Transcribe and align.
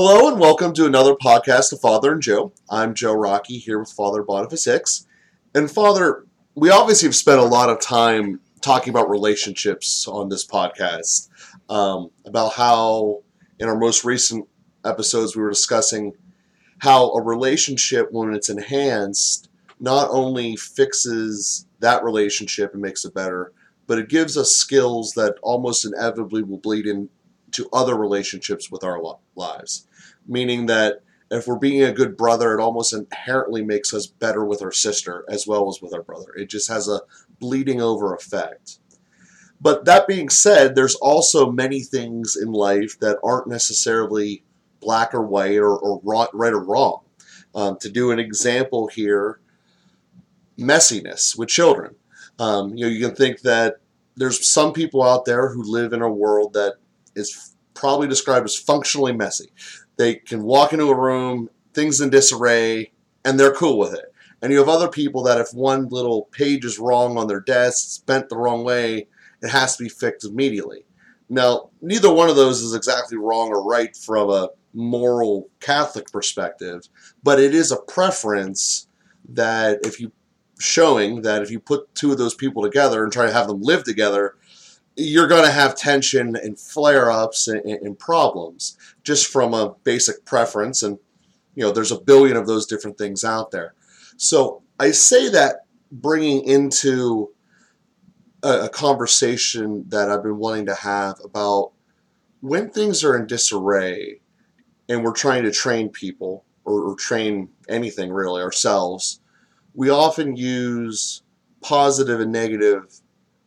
Hello 0.00 0.28
and 0.30 0.38
welcome 0.38 0.72
to 0.74 0.86
another 0.86 1.16
podcast 1.16 1.72
of 1.72 1.80
Father 1.80 2.12
and 2.12 2.22
Joe. 2.22 2.52
I'm 2.70 2.94
Joe 2.94 3.14
Rockey 3.14 3.58
here 3.58 3.80
with 3.80 3.90
Father 3.90 4.22
Boniface 4.22 4.64
Hicks. 4.64 5.08
And 5.56 5.68
Father, 5.68 6.24
we 6.54 6.70
obviously 6.70 7.08
have 7.08 7.16
spent 7.16 7.40
a 7.40 7.44
lot 7.44 7.68
of 7.68 7.80
time 7.80 8.38
talking 8.60 8.92
about 8.92 9.10
relationships 9.10 10.06
on 10.06 10.28
this 10.28 10.46
podcast, 10.46 11.28
um, 11.68 12.12
about 12.24 12.52
how 12.52 13.24
in 13.58 13.68
our 13.68 13.76
most 13.76 14.04
recent 14.04 14.48
episodes 14.84 15.34
we 15.34 15.42
were 15.42 15.50
discussing 15.50 16.12
how 16.78 17.10
a 17.10 17.20
relationship, 17.20 18.06
when 18.12 18.32
it's 18.34 18.50
enhanced, 18.50 19.48
not 19.80 20.10
only 20.12 20.54
fixes 20.54 21.66
that 21.80 22.04
relationship 22.04 22.72
and 22.72 22.80
makes 22.80 23.04
it 23.04 23.14
better, 23.14 23.50
but 23.88 23.98
it 23.98 24.08
gives 24.08 24.36
us 24.36 24.54
skills 24.54 25.14
that 25.14 25.34
almost 25.42 25.84
inevitably 25.84 26.44
will 26.44 26.58
bleed 26.58 26.86
into 26.86 27.68
other 27.72 27.96
relationships 27.96 28.70
with 28.70 28.84
our 28.84 29.00
lives. 29.34 29.86
Meaning 30.28 30.66
that 30.66 31.00
if 31.30 31.46
we're 31.46 31.58
being 31.58 31.82
a 31.82 31.92
good 31.92 32.16
brother, 32.16 32.54
it 32.54 32.62
almost 32.62 32.92
inherently 32.92 33.64
makes 33.64 33.92
us 33.92 34.06
better 34.06 34.44
with 34.44 34.62
our 34.62 34.72
sister 34.72 35.24
as 35.28 35.46
well 35.46 35.68
as 35.68 35.82
with 35.82 35.92
our 35.92 36.02
brother. 36.02 36.32
It 36.36 36.48
just 36.48 36.68
has 36.68 36.88
a 36.88 37.00
bleeding 37.40 37.80
over 37.82 38.14
effect. 38.14 38.78
But 39.60 39.84
that 39.86 40.06
being 40.06 40.28
said, 40.28 40.74
there's 40.74 40.94
also 40.96 41.50
many 41.50 41.80
things 41.80 42.36
in 42.40 42.52
life 42.52 42.98
that 43.00 43.18
aren't 43.24 43.48
necessarily 43.48 44.44
black 44.80 45.12
or 45.12 45.22
white 45.22 45.56
or, 45.56 45.76
or 45.76 46.00
right 46.04 46.52
or 46.52 46.62
wrong. 46.62 47.00
Um, 47.54 47.76
to 47.78 47.90
do 47.90 48.10
an 48.10 48.18
example 48.18 48.88
here, 48.88 49.40
messiness 50.58 51.36
with 51.36 51.48
children. 51.48 51.96
Um, 52.38 52.76
you 52.76 52.84
know, 52.84 52.90
you 52.90 53.06
can 53.06 53.16
think 53.16 53.40
that 53.40 53.76
there's 54.16 54.46
some 54.46 54.72
people 54.72 55.02
out 55.02 55.24
there 55.24 55.48
who 55.48 55.62
live 55.62 55.92
in 55.92 56.02
a 56.02 56.10
world 56.10 56.52
that 56.52 56.74
is 57.16 57.54
probably 57.74 58.06
described 58.06 58.44
as 58.44 58.56
functionally 58.56 59.12
messy. 59.12 59.50
They 59.98 60.14
can 60.14 60.44
walk 60.44 60.72
into 60.72 60.88
a 60.88 60.98
room, 60.98 61.50
things 61.74 62.00
in 62.00 62.08
disarray, 62.08 62.92
and 63.24 63.38
they're 63.38 63.52
cool 63.52 63.78
with 63.78 63.92
it. 63.92 64.14
And 64.40 64.52
you 64.52 64.58
have 64.58 64.68
other 64.68 64.88
people 64.88 65.24
that 65.24 65.40
if 65.40 65.52
one 65.52 65.88
little 65.88 66.28
page 66.32 66.64
is 66.64 66.78
wrong 66.78 67.18
on 67.18 67.26
their 67.26 67.40
desk, 67.40 67.84
it's 67.84 67.98
bent 67.98 68.28
the 68.28 68.36
wrong 68.36 68.64
way, 68.64 69.08
it 69.42 69.50
has 69.50 69.76
to 69.76 69.84
be 69.84 69.88
fixed 69.88 70.26
immediately. 70.26 70.84
Now, 71.28 71.70
neither 71.82 72.12
one 72.12 72.30
of 72.30 72.36
those 72.36 72.62
is 72.62 72.74
exactly 72.74 73.18
wrong 73.18 73.50
or 73.50 73.62
right 73.62 73.94
from 73.94 74.30
a 74.30 74.48
moral 74.72 75.48
Catholic 75.60 76.10
perspective, 76.10 76.88
but 77.22 77.40
it 77.40 77.54
is 77.54 77.72
a 77.72 77.76
preference 77.76 78.86
that 79.28 79.80
if 79.84 80.00
you 80.00 80.12
showing 80.60 81.22
that 81.22 81.42
if 81.42 81.50
you 81.50 81.60
put 81.60 81.94
two 81.94 82.10
of 82.12 82.18
those 82.18 82.34
people 82.34 82.62
together 82.62 83.04
and 83.04 83.12
try 83.12 83.26
to 83.26 83.32
have 83.32 83.46
them 83.46 83.62
live 83.62 83.84
together, 83.84 84.36
you're 84.96 85.28
going 85.28 85.44
to 85.44 85.50
have 85.50 85.76
tension 85.76 86.34
and 86.34 86.58
flare 86.58 87.10
ups 87.10 87.46
and, 87.46 87.64
and, 87.64 87.98
problems 87.98 88.76
just 89.08 89.28
from 89.28 89.54
a 89.54 89.74
basic 89.84 90.22
preference. 90.26 90.82
And, 90.82 90.98
you 91.54 91.64
know, 91.64 91.72
there's 91.72 91.90
a 91.90 91.98
billion 91.98 92.36
of 92.36 92.46
those 92.46 92.66
different 92.66 92.98
things 92.98 93.24
out 93.24 93.50
there. 93.50 93.72
So 94.18 94.62
I 94.78 94.90
say 94.90 95.30
that 95.30 95.60
bringing 95.90 96.44
into 96.44 97.30
a, 98.42 98.64
a 98.64 98.68
conversation 98.68 99.86
that 99.88 100.10
I've 100.10 100.22
been 100.22 100.36
wanting 100.36 100.66
to 100.66 100.74
have 100.74 101.16
about 101.24 101.72
when 102.40 102.68
things 102.68 103.02
are 103.02 103.16
in 103.16 103.26
disarray 103.26 104.20
and 104.90 105.02
we're 105.02 105.14
trying 105.14 105.44
to 105.44 105.50
train 105.50 105.88
people 105.88 106.44
or, 106.66 106.82
or 106.82 106.94
train 106.94 107.48
anything 107.66 108.12
really 108.12 108.42
ourselves, 108.42 109.22
we 109.72 109.88
often 109.88 110.36
use 110.36 111.22
positive 111.62 112.20
and 112.20 112.30
negative 112.30 113.00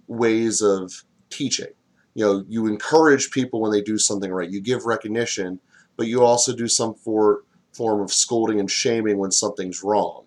ways 0.07 0.63
of 0.63 1.03
teaching. 1.29 1.75
You 2.13 2.25
know, 2.25 2.45
you 2.47 2.67
encourage 2.67 3.31
people 3.31 3.61
when 3.61 3.71
they 3.71 3.81
do 3.81 3.97
something 3.97 4.31
right. 4.31 4.49
You 4.49 4.61
give 4.61 4.85
recognition, 4.85 5.59
but 5.95 6.07
you 6.07 6.23
also 6.23 6.55
do 6.55 6.67
some 6.67 6.93
for, 6.93 7.43
form 7.73 8.01
of 8.01 8.11
scolding 8.11 8.59
and 8.59 8.69
shaming 8.69 9.17
when 9.17 9.31
something's 9.31 9.83
wrong. 9.83 10.25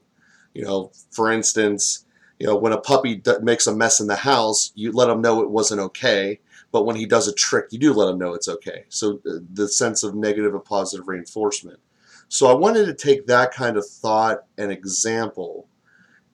You 0.54 0.64
know, 0.64 0.92
for 1.10 1.30
instance, 1.30 2.04
you 2.38 2.46
know, 2.46 2.56
when 2.56 2.72
a 2.72 2.80
puppy 2.80 3.22
makes 3.42 3.66
a 3.66 3.74
mess 3.74 4.00
in 4.00 4.06
the 4.06 4.16
house, 4.16 4.72
you 4.74 4.92
let 4.92 5.06
them 5.06 5.20
know 5.20 5.42
it 5.42 5.50
wasn't 5.50 5.80
okay. 5.80 6.40
But 6.72 6.84
when 6.84 6.96
he 6.96 7.06
does 7.06 7.28
a 7.28 7.32
trick, 7.32 7.66
you 7.70 7.78
do 7.78 7.92
let 7.92 8.12
him 8.12 8.18
know 8.18 8.34
it's 8.34 8.48
okay. 8.48 8.84
So 8.88 9.20
uh, 9.28 9.38
the 9.52 9.68
sense 9.68 10.02
of 10.02 10.14
negative 10.14 10.54
and 10.54 10.64
positive 10.64 11.06
reinforcement. 11.06 11.78
So 12.28 12.48
I 12.48 12.54
wanted 12.54 12.86
to 12.86 12.94
take 12.94 13.26
that 13.26 13.52
kind 13.52 13.76
of 13.76 13.86
thought 13.86 14.40
and 14.58 14.72
example 14.72 15.68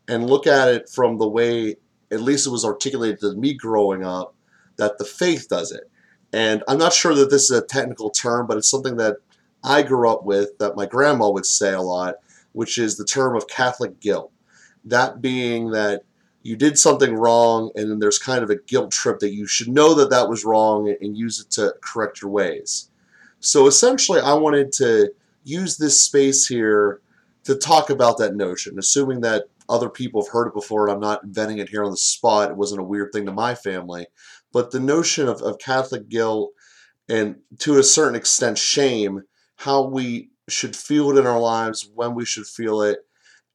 and 0.09 0.27
look 0.27 0.47
at 0.47 0.69
it 0.69 0.89
from 0.89 1.19
the 1.19 1.29
way, 1.29 1.77
at 2.11 2.23
least 2.23 2.47
it 2.47 2.51
was 2.51 2.65
articulated 2.65 3.21
to 3.21 3.35
me 3.35 3.55
growing 3.55 4.05
up, 4.05 4.35
that 4.81 4.97
the 4.97 5.05
faith 5.05 5.47
does 5.49 5.71
it. 5.71 5.89
And 6.33 6.65
I'm 6.67 6.79
not 6.79 6.95
sure 6.95 7.15
that 7.15 7.31
this 7.31 7.51
is 7.51 7.59
a 7.59 7.65
technical 7.65 8.09
term, 8.09 8.47
but 8.47 8.57
it's 8.57 8.71
something 8.71 8.97
that 8.97 9.19
I 9.63 9.83
grew 9.83 10.09
up 10.09 10.25
with 10.25 10.57
that 10.59 10.75
my 10.75 10.87
grandma 10.87 11.29
would 11.31 11.45
say 11.45 11.73
a 11.73 11.83
lot, 11.83 12.15
which 12.53 12.79
is 12.79 12.97
the 12.97 13.05
term 13.05 13.37
of 13.37 13.47
Catholic 13.47 14.01
guilt. 14.01 14.33
That 14.85 15.21
being 15.21 15.71
that 15.73 16.03
you 16.43 16.57
did 16.57 16.79
something 16.79 17.15
wrong 17.15 17.71
and 17.75 17.91
then 17.91 17.99
there's 17.99 18.19
kind 18.19 18.43
of 18.43 18.49
a 18.49 18.57
guilt 18.57 18.91
trip 18.91 19.19
that 19.19 19.35
you 19.35 19.47
should 19.47 19.69
know 19.69 19.93
that 19.95 20.09
that 20.09 20.31
was 20.31 20.45
wrong 20.45 20.95
and 21.01 21.17
use 21.17 21.41
it 21.41 21.51
to 21.53 21.75
correct 21.83 22.23
your 22.23 22.31
ways. 22.31 22.89
So 23.41 23.67
essentially, 23.67 24.21
I 24.21 24.33
wanted 24.33 24.73
to 24.73 25.13
use 25.45 25.77
this 25.77 26.01
space 26.01 26.47
here 26.47 27.03
to 27.45 27.55
talk 27.55 27.91
about 27.91 28.17
that 28.19 28.35
notion, 28.35 28.79
assuming 28.79 29.21
that 29.21 29.45
other 29.71 29.89
people 29.89 30.23
have 30.23 30.33
heard 30.33 30.49
it 30.49 30.55
before 30.55 30.87
and 30.87 30.93
I'm 30.93 31.01
not 31.01 31.23
inventing 31.23 31.59
it 31.59 31.69
here 31.69 31.85
on 31.85 31.93
the 31.93 31.97
spot. 31.97 32.51
It 32.51 32.57
wasn't 32.57 32.81
a 32.81 32.85
weird 32.85 33.13
thing 33.13 33.25
to 33.27 33.33
my 33.33 33.55
family. 33.55 34.07
But 34.53 34.71
the 34.71 34.81
notion 34.81 35.29
of, 35.29 35.43
of 35.43 35.59
Catholic 35.59 36.09
guilt 36.09 36.53
and 37.09 37.37
to 37.59 37.79
a 37.79 37.83
certain 37.83 38.15
extent 38.15 38.59
shame, 38.59 39.23
how 39.57 39.83
we 39.85 40.31
should 40.49 40.75
feel 40.75 41.11
it 41.11 41.19
in 41.21 41.27
our 41.27 41.41
lives, 41.41 41.89
when 41.95 42.15
we 42.15 42.25
should 42.25 42.47
feel 42.47 42.83
it, 42.83 43.01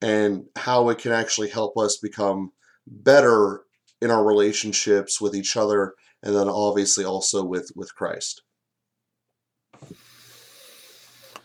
and 0.01 0.45
how 0.55 0.89
it 0.89 0.97
can 0.97 1.11
actually 1.11 1.49
help 1.49 1.77
us 1.77 1.97
become 1.97 2.51
better 2.87 3.61
in 4.01 4.11
our 4.11 4.23
relationships 4.23 5.19
with 5.19 5.35
each 5.35 5.57
other 5.57 5.95
and 6.25 6.35
then 6.35 6.49
obviously 6.49 7.05
also 7.05 7.43
with 7.45 7.71
with 7.75 7.95
Christ. 7.95 8.41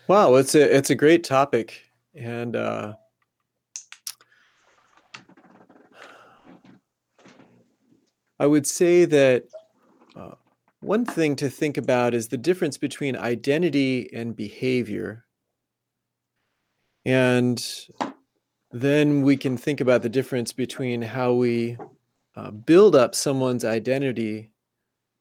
Wow, 0.09 0.35
it's 0.37 0.55
a 0.55 0.77
it's 0.77 0.91
a 0.91 0.95
great 0.95 1.23
topic, 1.23 1.83
and 2.15 2.57
uh, 2.57 2.95
I 8.41 8.47
would 8.47 8.67
say 8.67 9.05
that 9.05 9.45
uh, 10.17 10.31
one 10.81 11.05
thing 11.05 11.37
to 11.37 11.51
think 11.51 11.77
about 11.77 12.15
is 12.15 12.29
the 12.29 12.39
difference 12.39 12.79
between 12.79 13.15
identity 13.15 14.09
and 14.15 14.35
behavior, 14.35 15.27
and 17.05 17.63
then 18.73 19.21
we 19.21 19.37
can 19.37 19.59
think 19.59 19.83
about 19.83 20.01
the 20.01 20.09
difference 20.09 20.55
between 20.55 21.03
how 21.03 21.35
we 21.35 21.77
uh, 22.35 22.51
build 22.51 22.97
up 22.97 23.15
someone's 23.15 23.67
identity 23.67 24.53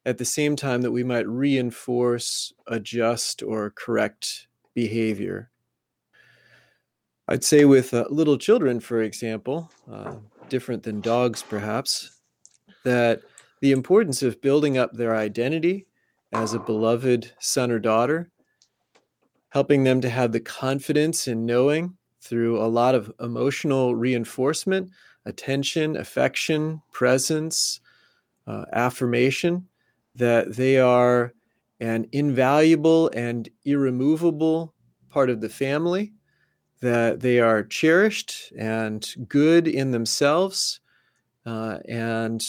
at 0.06 0.18
the 0.18 0.24
same 0.24 0.56
time 0.56 0.82
that 0.82 0.92
we 0.92 1.04
might 1.04 1.28
reinforce, 1.28 2.54
adjust, 2.68 3.44
or 3.44 3.72
correct 3.72 4.48
behavior. 4.74 5.52
I'd 7.28 7.44
say 7.44 7.66
with 7.66 7.94
uh, 7.94 8.06
little 8.10 8.38
children, 8.38 8.80
for 8.80 9.04
example, 9.04 9.70
uh, 9.92 10.16
different 10.48 10.84
than 10.84 11.02
dogs 11.02 11.44
perhaps, 11.44 12.19
that 12.84 13.22
the 13.62 13.72
importance 13.72 14.24
of 14.24 14.42
building 14.42 14.78
up 14.78 14.94
their 14.94 15.16
identity 15.16 15.86
as 16.32 16.54
a 16.54 16.60
beloved 16.60 17.32
son 17.40 17.72
or 17.72 17.80
daughter, 17.80 18.30
helping 19.50 19.84
them 19.84 20.00
to 20.02 20.10
have 20.10 20.32
the 20.32 20.40
confidence 20.40 21.28
in 21.28 21.46
knowing 21.46 21.98
through 22.22 22.62
a 22.62 22.68
lot 22.68 22.96
of 22.96 23.12
emotional 23.20 23.96
reinforcement, 23.96 24.90
attention, 25.26 25.98
affection, 25.98 26.82
presence, 26.92 27.82
uh, 28.48 28.66
affirmation, 28.74 29.68
that 30.16 30.56
they 30.56 30.78
are 30.78 31.34
an 31.80 32.08
invaluable 32.12 33.10
and 33.14 33.50
irremovable 33.66 34.74
part 35.10 35.30
of 35.30 35.42
the 35.42 35.50
family, 35.50 36.14
that 36.82 37.20
they 37.20 37.40
are 37.40 37.64
cherished 37.64 38.54
and 38.58 39.16
good 39.28 39.68
in 39.68 39.92
themselves. 39.92 40.80
Uh, 41.46 41.80
and, 41.88 42.46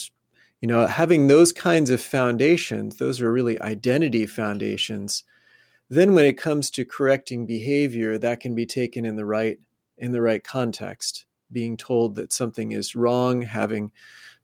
you 0.60 0.68
know, 0.68 0.86
having 0.86 1.26
those 1.26 1.52
kinds 1.52 1.90
of 1.90 2.02
foundations, 2.02 2.96
those 2.96 3.20
are 3.20 3.32
really 3.32 3.60
identity 3.62 4.26
foundations. 4.26 5.24
Then 5.88 6.14
when 6.14 6.26
it 6.26 6.38
comes 6.38 6.70
to 6.72 6.84
correcting 6.84 7.46
behavior 7.46 8.18
that 8.18 8.40
can 8.40 8.54
be 8.54 8.66
taken 8.66 9.04
in 9.04 9.16
the 9.16 9.24
right 9.24 9.58
in 9.98 10.12
the 10.12 10.22
right 10.22 10.42
context 10.42 11.26
being 11.52 11.76
told 11.76 12.14
that 12.14 12.32
something 12.32 12.72
is 12.72 12.94
wrong 12.94 13.42
having 13.42 13.90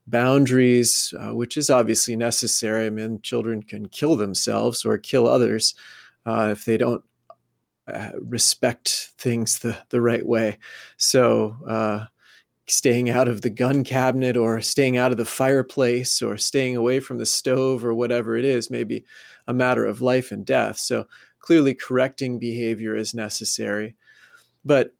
boundaries 0.07 1.13
uh, 1.19 1.33
which 1.33 1.57
is 1.57 1.69
obviously 1.69 2.15
necessary. 2.15 2.85
I 2.85 2.89
mean 2.89 3.21
children 3.21 3.63
can 3.63 3.87
kill 3.87 4.15
themselves 4.15 4.85
or 4.85 4.97
kill 4.97 5.27
others 5.27 5.75
uh, 6.25 6.49
if 6.51 6.65
they 6.65 6.77
don't 6.77 7.03
uh, 7.87 8.11
respect 8.19 9.11
things 9.17 9.59
the, 9.59 9.77
the 9.89 10.01
right 10.01 10.25
way. 10.25 10.57
So 10.97 11.55
uh, 11.65 12.05
staying 12.69 13.09
out 13.09 13.27
of 13.27 13.41
the 13.41 13.49
gun 13.49 13.83
cabinet 13.83 14.35
or 14.35 14.59
staying 14.61 14.97
out 14.97 15.11
of 15.11 15.17
the 15.17 15.25
fireplace 15.25 16.21
or 16.21 16.37
staying 16.37 16.75
away 16.75 16.99
from 16.99 17.17
the 17.17 17.25
stove 17.25 17.85
or 17.85 17.93
whatever 17.93 18.35
it 18.35 18.43
is 18.43 18.69
maybe 18.69 19.05
a 19.47 19.53
matter 19.53 19.85
of 19.85 20.01
life 20.01 20.31
and 20.31 20.45
death 20.45 20.77
so 20.77 21.05
clearly 21.39 21.73
correcting 21.73 22.39
behavior 22.39 22.93
is 22.93 23.13
necessary. 23.13 23.95
But 24.65 24.93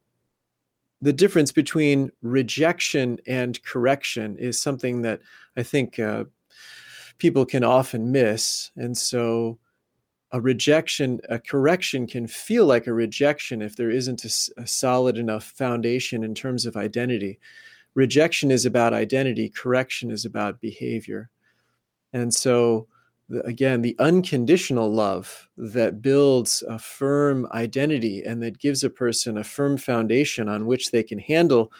the 1.02 1.12
difference 1.12 1.52
between 1.52 2.10
rejection 2.22 3.18
and 3.26 3.62
correction 3.64 4.36
is 4.38 4.58
something 4.58 5.02
that 5.02 5.20
I 5.58 5.62
think 5.62 5.98
uh, 5.98 6.24
people 7.18 7.44
can 7.44 7.64
often 7.64 8.10
miss. 8.10 8.70
And 8.76 8.96
so 8.96 9.58
a 10.32 10.40
rejection, 10.40 11.20
a 11.28 11.38
correction 11.38 12.06
can 12.06 12.26
feel 12.26 12.66
like 12.66 12.86
a 12.86 12.92
rejection 12.92 13.62
if 13.62 13.76
there 13.76 13.90
isn't 13.90 14.24
a, 14.24 14.60
a, 14.60 14.66
solid 14.66 15.16
enough 15.16 15.44
foundation 15.44 16.22
in 16.22 16.34
terms 16.34 16.66
of 16.66 16.76
identity. 16.76 17.38
Rejection 17.94 18.50
is 18.50 18.66
about 18.66 18.92
identity, 18.92 19.48
correction 19.48 20.10
is 20.10 20.24
about 20.24 20.60
behavior. 20.60 21.30
And 22.12 22.32
so, 22.32 22.88
the, 23.30 23.44
again, 23.46 23.80
the 23.80 23.96
unconditional 23.98 24.92
love 24.92 25.48
that 25.56 26.02
builds 26.02 26.62
a 26.68 26.78
firm 26.78 27.46
identity 27.52 28.22
and 28.22 28.42
that 28.42 28.58
gives 28.58 28.84
a 28.84 28.90
person 28.90 29.38
a 29.38 29.44
firm 29.44 29.78
foundation 29.78 30.48
on 30.48 30.66
which 30.66 30.90
they 30.90 31.02
can 31.02 31.18
handle 31.18 31.72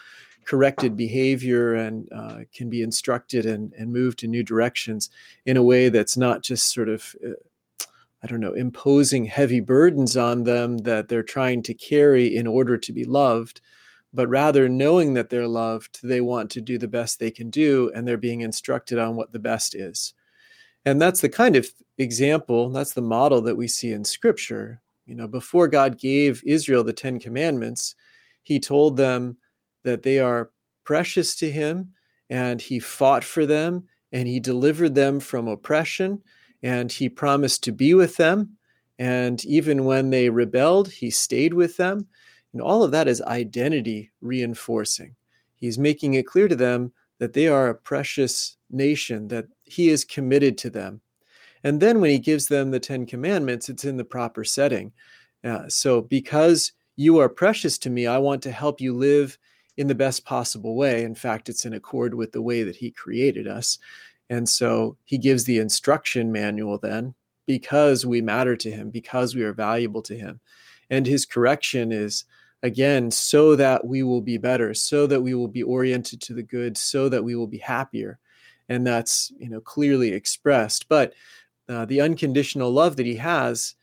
corrected 0.48 0.96
behavior 0.96 1.74
and 1.74 2.08
uh, 2.10 2.38
can 2.54 2.70
be 2.70 2.80
instructed 2.80 3.44
and, 3.44 3.74
and 3.74 3.92
moved 3.92 4.24
in 4.24 4.30
new 4.30 4.42
directions 4.42 5.10
in 5.44 5.58
a 5.58 5.62
way 5.62 5.90
that's 5.90 6.16
not 6.16 6.42
just 6.42 6.72
sort 6.72 6.88
of 6.88 7.14
uh, 7.26 7.32
I 8.22 8.26
don't 8.26 8.40
know, 8.40 8.54
imposing 8.54 9.26
heavy 9.26 9.60
burdens 9.60 10.16
on 10.16 10.44
them 10.44 10.78
that 10.78 11.08
they're 11.08 11.22
trying 11.22 11.62
to 11.64 11.74
carry 11.74 12.34
in 12.34 12.46
order 12.46 12.76
to 12.76 12.92
be 12.92 13.04
loved, 13.04 13.60
but 14.12 14.28
rather 14.28 14.68
knowing 14.68 15.14
that 15.14 15.30
they're 15.30 15.46
loved, 15.46 16.00
they 16.02 16.20
want 16.20 16.50
to 16.50 16.60
do 16.60 16.78
the 16.78 16.88
best 16.88 17.18
they 17.18 17.30
can 17.30 17.48
do, 17.48 17.92
and 17.94 18.06
they're 18.06 18.16
being 18.16 18.40
instructed 18.40 18.98
on 18.98 19.14
what 19.14 19.32
the 19.32 19.38
best 19.38 19.74
is. 19.74 20.14
And 20.84 21.00
that's 21.00 21.20
the 21.20 21.28
kind 21.28 21.54
of 21.54 21.68
example, 21.98 22.70
that's 22.70 22.94
the 22.94 23.02
model 23.02 23.40
that 23.42 23.56
we 23.56 23.68
see 23.68 23.92
in 23.92 24.04
Scripture. 24.04 24.80
You 25.06 25.14
know, 25.14 25.28
before 25.28 25.68
God 25.68 25.98
gave 25.98 26.42
Israel 26.44 26.82
the 26.82 26.92
Ten 26.92 27.20
Commandments, 27.20 27.94
He 28.42 28.58
told 28.58 28.96
them 28.96 29.36
that 29.84 30.02
they 30.02 30.18
are 30.18 30.50
precious 30.84 31.36
to 31.36 31.50
Him, 31.50 31.92
and 32.30 32.60
He 32.60 32.80
fought 32.80 33.22
for 33.22 33.46
them, 33.46 33.84
and 34.10 34.26
He 34.26 34.40
delivered 34.40 34.94
them 34.94 35.20
from 35.20 35.46
oppression 35.46 36.22
and 36.62 36.90
he 36.90 37.08
promised 37.08 37.62
to 37.64 37.72
be 37.72 37.94
with 37.94 38.16
them. 38.16 38.56
And 38.98 39.44
even 39.44 39.84
when 39.84 40.10
they 40.10 40.28
rebelled, 40.28 40.90
he 40.90 41.10
stayed 41.10 41.54
with 41.54 41.76
them. 41.76 42.06
And 42.52 42.62
all 42.62 42.82
of 42.82 42.90
that 42.90 43.08
is 43.08 43.22
identity 43.22 44.10
reinforcing. 44.20 45.14
He's 45.54 45.78
making 45.78 46.14
it 46.14 46.26
clear 46.26 46.48
to 46.48 46.56
them 46.56 46.92
that 47.18 47.32
they 47.32 47.48
are 47.48 47.68
a 47.68 47.74
precious 47.74 48.56
nation, 48.70 49.28
that 49.28 49.46
he 49.64 49.88
is 49.88 50.04
committed 50.04 50.56
to 50.58 50.70
them. 50.70 51.00
And 51.64 51.80
then 51.80 52.00
when 52.00 52.10
he 52.10 52.18
gives 52.18 52.46
them 52.46 52.70
the 52.70 52.80
Ten 52.80 53.06
Commandments, 53.06 53.68
it's 53.68 53.84
in 53.84 53.96
the 53.96 54.04
proper 54.04 54.44
setting. 54.44 54.92
Uh, 55.44 55.68
so, 55.68 56.00
because 56.00 56.72
you 56.96 57.18
are 57.18 57.28
precious 57.28 57.78
to 57.78 57.90
me, 57.90 58.06
I 58.06 58.18
want 58.18 58.42
to 58.42 58.52
help 58.52 58.80
you 58.80 58.94
live 58.94 59.38
in 59.76 59.86
the 59.86 59.94
best 59.94 60.24
possible 60.24 60.74
way. 60.74 61.04
In 61.04 61.14
fact, 61.14 61.48
it's 61.48 61.64
in 61.64 61.74
accord 61.74 62.14
with 62.14 62.32
the 62.32 62.42
way 62.42 62.62
that 62.64 62.76
he 62.76 62.90
created 62.90 63.46
us. 63.46 63.78
And 64.30 64.48
so 64.48 64.96
he 65.04 65.18
gives 65.18 65.44
the 65.44 65.58
instruction 65.58 66.30
manual 66.30 66.78
then 66.78 67.14
because 67.46 68.04
we 68.04 68.20
matter 68.20 68.56
to 68.56 68.70
him, 68.70 68.90
because 68.90 69.34
we 69.34 69.42
are 69.42 69.54
valuable 69.54 70.02
to 70.02 70.16
him. 70.16 70.40
And 70.90 71.06
his 71.06 71.24
correction 71.24 71.92
is 71.92 72.24
again 72.62 73.10
so 73.10 73.56
that 73.56 73.86
we 73.86 74.02
will 74.02 74.20
be 74.20 74.36
better, 74.36 74.74
so 74.74 75.06
that 75.06 75.20
we 75.20 75.34
will 75.34 75.48
be 75.48 75.62
oriented 75.62 76.20
to 76.22 76.34
the 76.34 76.42
good, 76.42 76.76
so 76.76 77.08
that 77.08 77.24
we 77.24 77.34
will 77.34 77.46
be 77.46 77.58
happier. 77.58 78.18
And 78.68 78.86
that's, 78.86 79.32
you 79.38 79.48
know, 79.48 79.60
clearly 79.60 80.12
expressed. 80.12 80.88
But 80.88 81.14
uh, 81.68 81.86
the 81.86 82.00
unconditional 82.00 82.70
love 82.70 82.96
that 82.96 83.06
he 83.06 83.16
has 83.16 83.74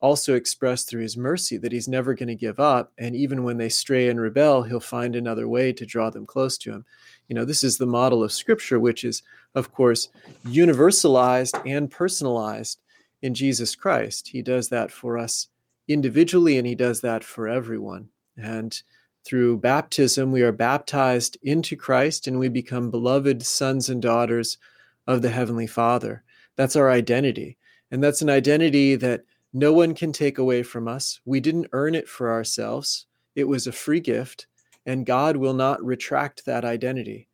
also 0.00 0.34
expressed 0.34 0.88
through 0.88 1.00
his 1.00 1.16
mercy 1.16 1.56
that 1.56 1.70
he's 1.70 1.86
never 1.86 2.12
going 2.12 2.28
to 2.28 2.34
give 2.34 2.58
up 2.58 2.92
and 2.98 3.14
even 3.14 3.44
when 3.44 3.56
they 3.56 3.68
stray 3.68 4.08
and 4.08 4.20
rebel 4.20 4.64
he'll 4.64 4.80
find 4.80 5.14
another 5.14 5.46
way 5.46 5.72
to 5.72 5.86
draw 5.86 6.10
them 6.10 6.26
close 6.26 6.58
to 6.58 6.72
him 6.72 6.84
you 7.28 7.34
know 7.34 7.44
this 7.44 7.62
is 7.62 7.78
the 7.78 7.86
model 7.86 8.22
of 8.22 8.32
scripture 8.32 8.78
which 8.78 9.04
is 9.04 9.22
of 9.54 9.72
course 9.72 10.08
universalized 10.46 11.60
and 11.66 11.90
personalized 11.90 12.80
in 13.22 13.34
jesus 13.34 13.74
christ. 13.74 14.28
He 14.28 14.42
does 14.42 14.68
that 14.68 14.90
for 14.90 15.16
us 15.16 15.48
individually 15.88 16.58
and 16.58 16.66
he 16.66 16.74
does 16.74 17.00
that 17.00 17.24
for 17.24 17.48
everyone. 17.48 18.08
And 18.36 18.80
through 19.24 19.58
baptism 19.58 20.32
we 20.32 20.42
are 20.42 20.52
baptized 20.52 21.38
into 21.42 21.76
christ 21.76 22.26
and 22.26 22.38
we 22.38 22.48
become 22.48 22.90
beloved 22.90 23.44
sons 23.44 23.88
and 23.88 24.02
daughters 24.02 24.58
of 25.06 25.22
the 25.22 25.30
heavenly 25.30 25.66
father. 25.66 26.22
That's 26.56 26.76
our 26.76 26.90
identity. 26.90 27.56
And 27.90 28.02
that's 28.02 28.22
an 28.22 28.30
identity 28.30 28.96
that 28.96 29.24
no 29.52 29.72
one 29.72 29.94
can 29.94 30.12
take 30.12 30.38
away 30.38 30.62
from 30.62 30.88
us. 30.88 31.20
We 31.24 31.40
didn't 31.40 31.68
earn 31.72 31.94
it 31.94 32.08
for 32.08 32.32
ourselves, 32.32 33.06
it 33.34 33.44
was 33.44 33.66
a 33.66 33.72
free 33.72 34.00
gift, 34.00 34.46
and 34.86 35.06
God 35.06 35.36
will 35.36 35.54
not 35.54 35.84
retract 35.84 36.44
that 36.44 36.64
identity. 36.64 37.28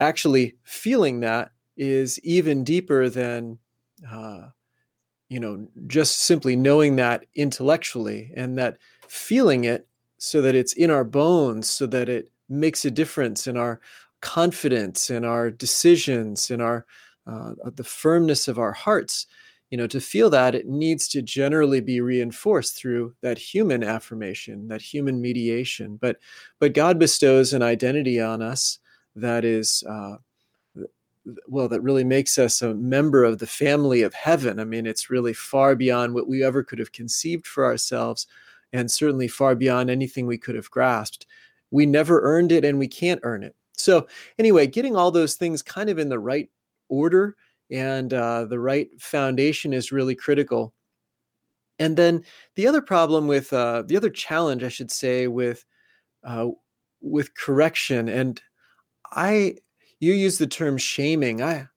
Actually, 0.00 0.56
feeling 0.64 1.20
that 1.20 1.50
is 1.76 2.18
even 2.20 2.64
deeper 2.64 3.08
than, 3.08 3.58
uh, 4.10 4.48
you 5.28 5.40
know, 5.40 5.66
just 5.86 6.20
simply 6.22 6.56
knowing 6.56 6.96
that 6.96 7.24
intellectually 7.34 8.32
and 8.36 8.58
that 8.58 8.78
feeling 9.06 9.64
it 9.64 9.86
so 10.18 10.42
that 10.42 10.54
it's 10.54 10.72
in 10.72 10.90
our 10.90 11.04
bones, 11.04 11.70
so 11.70 11.86
that 11.86 12.08
it 12.08 12.30
makes 12.48 12.84
a 12.84 12.90
difference 12.90 13.46
in 13.46 13.56
our 13.56 13.80
confidence, 14.20 15.10
in 15.10 15.24
our 15.24 15.50
decisions, 15.50 16.50
in 16.50 16.60
our 16.60 16.84
uh, 17.26 17.52
the 17.74 17.84
firmness 17.84 18.48
of 18.48 18.58
our 18.58 18.72
hearts 18.72 19.26
you 19.70 19.76
know 19.76 19.86
to 19.86 20.00
feel 20.00 20.30
that 20.30 20.54
it 20.54 20.66
needs 20.66 21.08
to 21.08 21.22
generally 21.22 21.80
be 21.80 22.00
reinforced 22.00 22.76
through 22.76 23.14
that 23.20 23.38
human 23.38 23.82
affirmation 23.82 24.68
that 24.68 24.82
human 24.82 25.20
mediation. 25.20 25.96
But 26.00 26.18
but 26.58 26.74
god 26.74 26.98
bestows 26.98 27.52
an 27.52 27.62
identity 27.62 28.20
on 28.20 28.42
us 28.42 28.78
that 29.16 29.44
is 29.44 29.82
uh, 29.88 30.16
well 31.46 31.68
that 31.68 31.82
really 31.82 32.04
makes 32.04 32.38
us 32.38 32.62
a 32.62 32.74
member 32.74 33.24
of 33.24 33.38
the 33.38 33.46
family 33.46 34.02
of 34.02 34.14
heaven. 34.14 34.58
I 34.58 34.64
mean 34.64 34.86
it's 34.86 35.10
really 35.10 35.34
far 35.34 35.74
beyond 35.74 36.14
what 36.14 36.28
we 36.28 36.42
ever 36.42 36.62
could 36.62 36.78
have 36.78 36.92
conceived 36.92 37.46
for 37.46 37.64
ourselves 37.64 38.26
and 38.72 38.90
certainly 38.90 39.28
far 39.28 39.54
beyond 39.54 39.90
anything 39.90 40.26
we 40.26 40.38
could 40.38 40.54
have 40.54 40.70
grasped. 40.70 41.26
We 41.70 41.84
never 41.86 42.20
earned 42.22 42.52
it 42.52 42.64
and 42.64 42.78
we 42.78 42.88
can't 42.88 43.20
earn 43.22 43.42
it. 43.42 43.54
So 43.72 44.06
anyway 44.38 44.66
getting 44.66 44.96
all 44.96 45.10
those 45.10 45.34
things 45.34 45.62
kind 45.62 45.90
of 45.90 45.98
in 45.98 46.08
the 46.08 46.18
right 46.18 46.48
order 46.88 47.36
and 47.70 48.12
uh, 48.12 48.44
the 48.44 48.58
right 48.58 48.88
foundation 48.98 49.72
is 49.72 49.92
really 49.92 50.14
critical. 50.14 50.74
And 51.78 51.96
then 51.96 52.24
the 52.56 52.66
other 52.66 52.82
problem 52.82 53.26
with 53.26 53.52
uh, 53.52 53.82
the 53.86 53.96
other 53.96 54.10
challenge, 54.10 54.64
I 54.64 54.68
should 54.68 54.90
say, 54.90 55.26
with 55.28 55.64
uh, 56.24 56.48
with 57.00 57.34
correction, 57.34 58.08
and 58.08 58.40
I 59.12 59.56
you 60.00 60.12
use 60.12 60.38
the 60.38 60.46
term 60.46 60.76
shaming. 60.76 61.42
I 61.42 61.68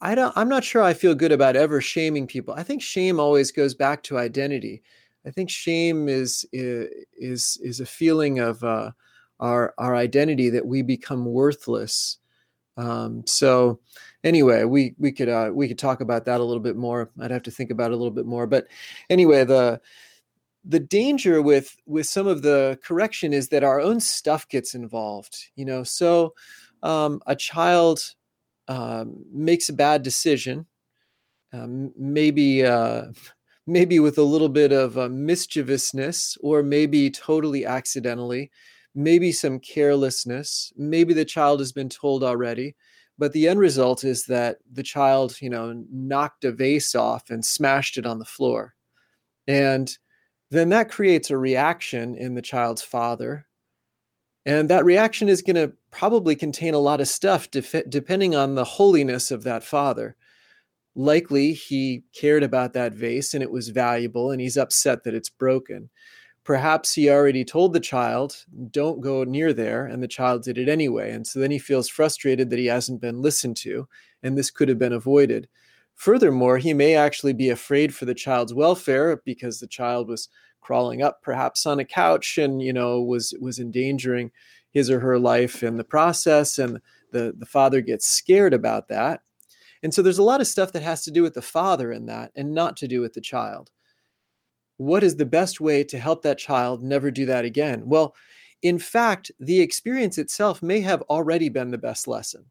I 0.00 0.14
don't 0.14 0.32
I'm 0.36 0.48
not 0.48 0.64
sure 0.64 0.82
I 0.82 0.94
feel 0.94 1.14
good 1.14 1.32
about 1.32 1.56
ever 1.56 1.80
shaming 1.80 2.26
people. 2.26 2.54
I 2.54 2.62
think 2.62 2.82
shame 2.82 3.18
always 3.18 3.50
goes 3.50 3.74
back 3.74 4.02
to 4.04 4.18
identity. 4.18 4.82
I 5.26 5.30
think 5.30 5.50
shame 5.50 6.08
is 6.08 6.46
is 6.52 7.58
is 7.62 7.80
a 7.80 7.86
feeling 7.86 8.38
of 8.38 8.62
uh, 8.62 8.92
our 9.40 9.74
our 9.78 9.96
identity 9.96 10.48
that 10.50 10.66
we 10.66 10.82
become 10.82 11.26
worthless. 11.26 12.18
Um, 12.76 13.26
so 13.26 13.80
anyway, 14.24 14.64
we 14.64 14.94
we 14.98 15.12
could 15.12 15.28
uh, 15.28 15.50
we 15.52 15.68
could 15.68 15.78
talk 15.78 16.00
about 16.00 16.24
that 16.26 16.40
a 16.40 16.44
little 16.44 16.62
bit 16.62 16.76
more. 16.76 17.10
I'd 17.20 17.30
have 17.30 17.42
to 17.44 17.50
think 17.50 17.70
about 17.70 17.90
it 17.90 17.94
a 17.94 17.96
little 17.96 18.10
bit 18.10 18.26
more. 18.26 18.46
But 18.46 18.66
anyway, 19.08 19.44
the 19.44 19.80
the 20.64 20.80
danger 20.80 21.42
with 21.42 21.76
with 21.86 22.06
some 22.06 22.26
of 22.26 22.42
the 22.42 22.78
correction 22.84 23.32
is 23.32 23.48
that 23.48 23.64
our 23.64 23.80
own 23.80 24.00
stuff 24.00 24.48
gets 24.48 24.74
involved. 24.74 25.36
You 25.56 25.64
know, 25.64 25.82
so 25.82 26.34
um, 26.82 27.20
a 27.26 27.36
child 27.36 28.14
um, 28.68 29.24
makes 29.32 29.68
a 29.68 29.74
bad 29.74 30.02
decision, 30.02 30.66
um, 31.52 31.92
maybe. 31.96 32.64
Uh, 32.64 33.06
maybe 33.66 34.00
with 34.00 34.18
a 34.18 34.22
little 34.22 34.48
bit 34.48 34.72
of 34.72 34.98
uh, 34.98 35.08
mischievousness 35.08 36.36
or 36.40 36.60
maybe 36.60 37.08
totally 37.08 37.64
accidentally 37.64 38.50
maybe 38.94 39.30
some 39.30 39.60
carelessness 39.60 40.72
maybe 40.76 41.14
the 41.14 41.24
child 41.24 41.60
has 41.60 41.70
been 41.70 41.88
told 41.88 42.24
already 42.24 42.74
but 43.20 43.34
the 43.34 43.46
end 43.48 43.60
result 43.60 44.02
is 44.02 44.24
that 44.24 44.56
the 44.72 44.82
child 44.82 45.40
you 45.42 45.50
know 45.50 45.84
knocked 45.92 46.44
a 46.44 46.50
vase 46.50 46.94
off 46.94 47.28
and 47.28 47.44
smashed 47.44 47.98
it 47.98 48.06
on 48.06 48.18
the 48.18 48.24
floor. 48.24 48.74
And 49.46 49.94
then 50.50 50.70
that 50.70 50.90
creates 50.90 51.30
a 51.30 51.36
reaction 51.36 52.16
in 52.16 52.34
the 52.34 52.42
child's 52.42 52.82
father. 52.82 53.46
And 54.46 54.70
that 54.70 54.86
reaction 54.86 55.28
is 55.28 55.42
going 55.42 55.56
to 55.56 55.74
probably 55.90 56.34
contain 56.34 56.72
a 56.72 56.78
lot 56.78 57.02
of 57.02 57.08
stuff 57.08 57.50
def- 57.50 57.90
depending 57.90 58.34
on 58.34 58.54
the 58.54 58.64
holiness 58.64 59.30
of 59.30 59.42
that 59.42 59.64
father. 59.64 60.16
Likely 60.94 61.52
he 61.52 62.04
cared 62.14 62.42
about 62.42 62.72
that 62.72 62.94
vase 62.94 63.34
and 63.34 63.42
it 63.42 63.50
was 63.50 63.68
valuable 63.68 64.30
and 64.30 64.40
he's 64.40 64.56
upset 64.56 65.04
that 65.04 65.14
it's 65.14 65.28
broken 65.28 65.90
Perhaps 66.50 66.92
he 66.94 67.08
already 67.08 67.44
told 67.44 67.72
the 67.72 67.78
child, 67.78 68.44
don't 68.72 69.00
go 69.00 69.22
near 69.22 69.52
there, 69.52 69.86
and 69.86 70.02
the 70.02 70.08
child 70.08 70.42
did 70.42 70.58
it 70.58 70.68
anyway. 70.68 71.12
And 71.12 71.24
so 71.24 71.38
then 71.38 71.52
he 71.52 71.60
feels 71.60 71.88
frustrated 71.88 72.50
that 72.50 72.58
he 72.58 72.66
hasn't 72.66 73.00
been 73.00 73.22
listened 73.22 73.56
to, 73.58 73.86
and 74.24 74.36
this 74.36 74.50
could 74.50 74.68
have 74.68 74.76
been 74.76 74.92
avoided. 74.92 75.48
furthermore, 75.94 76.58
he 76.58 76.74
may 76.74 76.96
actually 76.96 77.34
be 77.34 77.50
afraid 77.50 77.94
for 77.94 78.04
the 78.04 78.16
child's 78.16 78.52
welfare 78.52 79.22
because 79.24 79.60
the 79.60 79.68
child 79.68 80.08
was 80.08 80.28
crawling 80.60 81.02
up 81.02 81.22
perhaps 81.22 81.66
on 81.66 81.78
a 81.78 81.84
couch 81.84 82.36
and 82.36 82.60
you 82.60 82.72
know 82.72 83.00
was 83.00 83.32
was 83.40 83.60
endangering 83.60 84.32
his 84.72 84.90
or 84.90 84.98
her 84.98 85.20
life 85.20 85.62
in 85.62 85.76
the 85.76 85.84
process 85.84 86.58
and 86.58 86.80
the 87.12 87.32
the 87.38 87.46
father 87.46 87.80
gets 87.80 88.08
scared 88.08 88.52
about 88.52 88.88
that 88.88 89.20
and 89.84 89.94
so 89.94 90.02
there's 90.02 90.18
a 90.18 90.30
lot 90.32 90.40
of 90.40 90.48
stuff 90.48 90.72
that 90.72 90.82
has 90.82 91.04
to 91.04 91.12
do 91.12 91.22
with 91.22 91.34
the 91.34 91.42
father 91.42 91.92
in 91.92 92.06
that 92.06 92.32
and 92.34 92.52
not 92.52 92.76
to 92.76 92.88
do 92.88 93.00
with 93.00 93.12
the 93.12 93.20
child 93.20 93.70
what 94.80 95.02
is 95.02 95.16
the 95.16 95.26
best 95.26 95.60
way 95.60 95.84
to 95.84 95.98
help 95.98 96.22
that 96.22 96.38
child 96.38 96.82
never 96.82 97.10
do 97.10 97.26
that 97.26 97.44
again 97.44 97.82
well 97.84 98.14
in 98.62 98.78
fact 98.78 99.30
the 99.38 99.60
experience 99.60 100.16
itself 100.16 100.62
may 100.62 100.80
have 100.80 101.02
already 101.02 101.48
been 101.48 101.70
the 101.70 101.78
best 101.78 102.08
lesson 102.08 102.44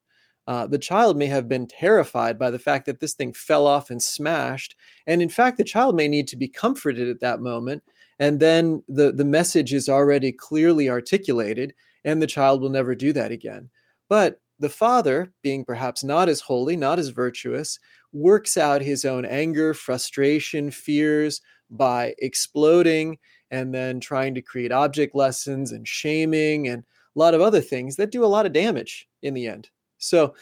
uh, 0.49 0.65
the 0.65 0.79
child 0.79 1.15
may 1.15 1.27
have 1.27 1.47
been 1.47 1.67
terrified 1.67 2.39
by 2.39 2.49
the 2.49 2.57
fact 2.57 2.87
that 2.87 2.99
this 2.99 3.13
thing 3.13 3.31
fell 3.31 3.67
off 3.67 3.91
and 3.91 4.01
smashed. 4.01 4.75
And 5.05 5.21
in 5.21 5.29
fact, 5.29 5.57
the 5.57 5.63
child 5.63 5.95
may 5.95 6.07
need 6.07 6.27
to 6.29 6.35
be 6.35 6.47
comforted 6.47 7.07
at 7.07 7.19
that 7.19 7.39
moment. 7.39 7.83
And 8.17 8.39
then 8.39 8.81
the, 8.87 9.11
the 9.11 9.25
message 9.25 9.75
is 9.75 9.87
already 9.87 10.31
clearly 10.31 10.89
articulated, 10.89 11.75
and 12.03 12.19
the 12.19 12.25
child 12.25 12.63
will 12.63 12.71
never 12.71 12.95
do 12.95 13.13
that 13.13 13.31
again. 13.31 13.69
But 14.09 14.41
the 14.57 14.69
father, 14.69 15.31
being 15.43 15.63
perhaps 15.63 16.03
not 16.03 16.27
as 16.27 16.41
holy, 16.41 16.75
not 16.75 16.97
as 16.97 17.09
virtuous, 17.09 17.77
works 18.11 18.57
out 18.57 18.81
his 18.81 19.05
own 19.05 19.25
anger, 19.25 19.73
frustration, 19.73 20.71
fears 20.71 21.41
by 21.69 22.15
exploding 22.19 23.17
and 23.51 23.73
then 23.73 23.99
trying 23.99 24.33
to 24.35 24.41
create 24.41 24.71
object 24.71 25.15
lessons 25.15 25.71
and 25.71 25.87
shaming 25.87 26.67
and 26.67 26.83
a 27.15 27.19
lot 27.19 27.33
of 27.33 27.41
other 27.41 27.61
things 27.61 27.95
that 27.95 28.11
do 28.11 28.23
a 28.23 28.27
lot 28.27 28.45
of 28.45 28.53
damage 28.53 29.07
in 29.21 29.33
the 29.33 29.47
end. 29.47 29.69
So 29.97 30.35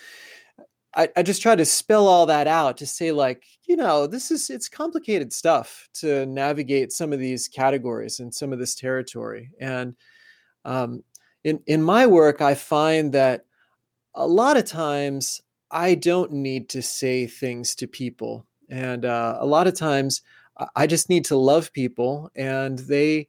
I, 0.96 1.10
I 1.16 1.24
just 1.24 1.42
try 1.42 1.56
to 1.56 1.66
spell 1.66 2.08
all 2.08 2.26
that 2.26 2.48
out 2.48 2.78
to 2.78 2.88
say, 2.88 3.12
like, 3.12 3.46
you 3.68 3.76
know, 3.76 4.08
this 4.08 4.32
is 4.32 4.50
it's 4.50 4.68
complicated 4.70 5.32
stuff 5.32 5.88
to 5.96 6.26
navigate 6.26 6.92
some 6.92 7.14
of 7.14 7.20
these 7.20 7.48
categories 7.48 8.20
and 8.20 8.34
some 8.34 8.52
of 8.52 8.60
this 8.60 8.76
territory. 8.76 9.52
And 9.60 9.96
um, 10.66 11.04
in 11.44 11.60
in 11.68 11.84
my 11.84 12.08
work, 12.08 12.42
I 12.42 12.56
find 12.56 13.14
that 13.14 13.46
a 14.16 14.26
lot 14.26 14.58
of 14.58 14.66
times 14.66 15.42
I 15.72 15.96
don't 15.96 16.32
need 16.32 16.70
to 16.70 16.82
say 16.82 17.28
things 17.28 17.76
to 17.76 17.88
people, 17.88 18.46
and 18.70 19.06
uh, 19.06 19.38
a 19.40 19.46
lot 19.46 19.68
of 19.68 19.76
times 19.76 20.22
I 20.76 20.88
just 20.88 21.10
need 21.10 21.26
to 21.26 21.38
love 21.38 21.74
people, 21.74 22.32
and 22.36 22.80
they 22.80 23.28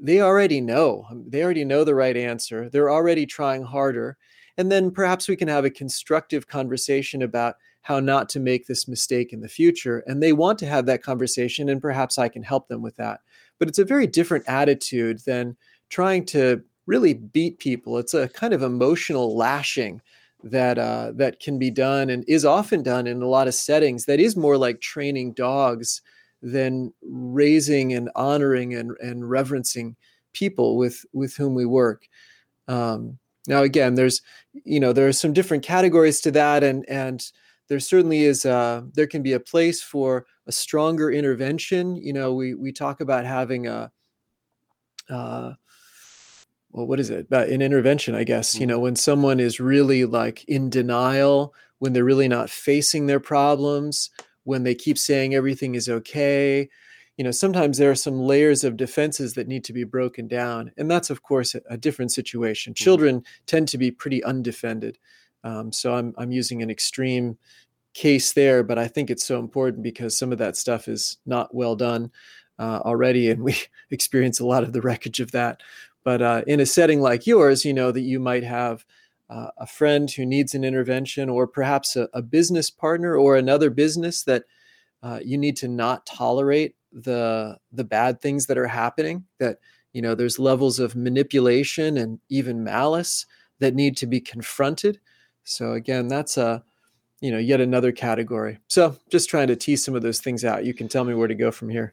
they 0.00 0.20
already 0.20 0.60
know 0.60 1.06
they 1.28 1.42
already 1.42 1.64
know 1.64 1.84
the 1.84 1.94
right 1.94 2.16
answer. 2.16 2.68
They're 2.70 2.90
already 2.90 3.26
trying 3.26 3.62
harder 3.64 4.16
and 4.58 4.72
then 4.72 4.90
perhaps 4.90 5.28
we 5.28 5.36
can 5.36 5.48
have 5.48 5.64
a 5.64 5.70
constructive 5.70 6.48
conversation 6.48 7.22
about 7.22 7.54
how 7.82 8.00
not 8.00 8.28
to 8.30 8.40
make 8.40 8.66
this 8.66 8.88
mistake 8.88 9.32
in 9.32 9.40
the 9.40 9.48
future. 9.48 10.02
And 10.06 10.20
they 10.20 10.32
want 10.32 10.58
to 10.58 10.66
have 10.66 10.84
that 10.86 11.02
conversation, 11.02 11.68
and 11.68 11.80
perhaps 11.80 12.18
I 12.18 12.28
can 12.28 12.42
help 12.42 12.66
them 12.66 12.82
with 12.82 12.96
that. 12.96 13.20
But 13.58 13.68
it's 13.68 13.78
a 13.78 13.84
very 13.84 14.06
different 14.06 14.44
attitude 14.48 15.20
than 15.24 15.56
trying 15.88 16.26
to 16.26 16.60
really 16.86 17.14
beat 17.14 17.60
people. 17.60 17.98
It's 17.98 18.14
a 18.14 18.28
kind 18.28 18.52
of 18.52 18.62
emotional 18.62 19.36
lashing 19.36 20.02
that 20.42 20.78
uh, 20.78 21.12
that 21.14 21.40
can 21.40 21.58
be 21.58 21.70
done 21.70 22.10
and 22.10 22.24
is 22.28 22.44
often 22.44 22.82
done 22.82 23.06
in 23.06 23.22
a 23.22 23.28
lot 23.28 23.48
of 23.48 23.54
settings. 23.54 24.04
That 24.04 24.20
is 24.20 24.36
more 24.36 24.56
like 24.56 24.80
training 24.80 25.32
dogs 25.32 26.00
than 26.42 26.92
raising 27.02 27.92
and 27.92 28.10
honoring 28.14 28.74
and, 28.74 28.92
and 29.00 29.28
reverencing 29.28 29.96
people 30.32 30.76
with 30.76 31.04
with 31.12 31.36
whom 31.36 31.54
we 31.54 31.66
work. 31.66 32.08
Um, 32.68 33.18
now, 33.48 33.62
again, 33.62 33.94
there's, 33.94 34.20
you 34.64 34.78
know, 34.78 34.92
there 34.92 35.08
are 35.08 35.12
some 35.12 35.32
different 35.32 35.64
categories 35.64 36.20
to 36.20 36.30
that, 36.32 36.62
and 36.62 36.88
and 36.88 37.24
there 37.68 37.80
certainly 37.80 38.24
is. 38.24 38.44
Uh, 38.44 38.82
there 38.94 39.06
can 39.06 39.22
be 39.22 39.32
a 39.32 39.40
place 39.40 39.82
for 39.82 40.26
a 40.46 40.52
stronger 40.52 41.10
intervention. 41.10 41.96
You 41.96 42.12
know, 42.12 42.34
we 42.34 42.54
we 42.54 42.72
talk 42.72 43.00
about 43.00 43.24
having 43.24 43.66
a, 43.66 43.90
uh, 45.08 45.54
well, 46.70 46.86
what 46.86 47.00
is 47.00 47.10
it? 47.10 47.26
Uh, 47.32 47.38
an 47.38 47.62
intervention, 47.62 48.14
I 48.14 48.24
guess. 48.24 48.54
You 48.54 48.60
mm-hmm. 48.60 48.68
know, 48.68 48.80
when 48.80 48.96
someone 48.96 49.40
is 49.40 49.60
really 49.60 50.04
like 50.04 50.44
in 50.44 50.70
denial, 50.70 51.54
when 51.78 51.92
they're 51.92 52.04
really 52.04 52.28
not 52.28 52.50
facing 52.50 53.06
their 53.06 53.20
problems, 53.20 54.10
when 54.44 54.64
they 54.64 54.74
keep 54.74 54.98
saying 54.98 55.34
everything 55.34 55.74
is 55.74 55.88
okay, 55.88 56.68
you 57.18 57.24
know 57.24 57.30
sometimes 57.30 57.76
there 57.76 57.90
are 57.90 57.96
some 57.96 58.20
layers 58.20 58.64
of 58.64 58.78
defenses 58.78 59.34
that 59.34 59.48
need 59.48 59.64
to 59.64 59.74
be 59.74 59.84
broken 59.84 60.26
down 60.26 60.72
and 60.78 60.90
that's 60.90 61.10
of 61.10 61.22
course 61.22 61.54
a, 61.54 61.60
a 61.68 61.76
different 61.76 62.12
situation 62.12 62.72
mm-hmm. 62.72 62.82
children 62.82 63.22
tend 63.44 63.68
to 63.68 63.76
be 63.76 63.90
pretty 63.90 64.24
undefended 64.24 64.96
um, 65.44 65.70
so 65.70 65.94
I'm, 65.94 66.14
I'm 66.16 66.32
using 66.32 66.62
an 66.62 66.70
extreme 66.70 67.36
case 67.92 68.32
there 68.32 68.62
but 68.62 68.78
i 68.78 68.88
think 68.88 69.10
it's 69.10 69.26
so 69.26 69.38
important 69.38 69.82
because 69.82 70.16
some 70.16 70.32
of 70.32 70.38
that 70.38 70.56
stuff 70.56 70.88
is 70.88 71.18
not 71.26 71.54
well 71.54 71.76
done 71.76 72.10
uh, 72.58 72.80
already 72.84 73.30
and 73.30 73.42
we 73.42 73.56
experience 73.90 74.40
a 74.40 74.46
lot 74.46 74.62
of 74.62 74.72
the 74.72 74.80
wreckage 74.80 75.20
of 75.20 75.32
that 75.32 75.60
but 76.08 76.22
uh, 76.22 76.42
in 76.46 76.58
a 76.58 76.64
setting 76.64 77.02
like 77.02 77.26
yours 77.26 77.66
you 77.66 77.74
know 77.74 77.92
that 77.92 78.00
you 78.00 78.18
might 78.18 78.42
have 78.42 78.86
uh, 79.28 79.50
a 79.58 79.66
friend 79.66 80.10
who 80.10 80.24
needs 80.24 80.54
an 80.54 80.64
intervention 80.64 81.28
or 81.28 81.46
perhaps 81.46 81.96
a, 81.96 82.08
a 82.14 82.22
business 82.22 82.70
partner 82.70 83.14
or 83.14 83.36
another 83.36 83.68
business 83.68 84.22
that 84.22 84.44
uh, 85.02 85.20
you 85.22 85.36
need 85.36 85.54
to 85.54 85.68
not 85.68 86.06
tolerate 86.06 86.74
the 86.94 87.58
the 87.72 87.84
bad 87.84 88.22
things 88.22 88.46
that 88.46 88.56
are 88.56 88.66
happening 88.66 89.22
that 89.38 89.58
you 89.92 90.00
know 90.00 90.14
there's 90.14 90.38
levels 90.38 90.78
of 90.78 90.96
manipulation 90.96 91.98
and 91.98 92.18
even 92.30 92.64
malice 92.64 93.26
that 93.58 93.74
need 93.74 93.94
to 93.94 94.06
be 94.06 94.18
confronted. 94.18 94.98
So 95.44 95.74
again 95.74 96.08
that's 96.08 96.38
a 96.38 96.64
you 97.20 97.30
know 97.30 97.36
yet 97.36 97.60
another 97.60 97.92
category. 97.92 98.60
So 98.66 98.96
just 99.10 99.28
trying 99.28 99.48
to 99.48 99.56
tease 99.56 99.84
some 99.84 99.94
of 99.94 100.00
those 100.00 100.22
things 100.22 100.42
out. 100.42 100.64
You 100.64 100.72
can 100.72 100.88
tell 100.88 101.04
me 101.04 101.12
where 101.12 101.28
to 101.28 101.34
go 101.34 101.50
from 101.50 101.68
here 101.68 101.92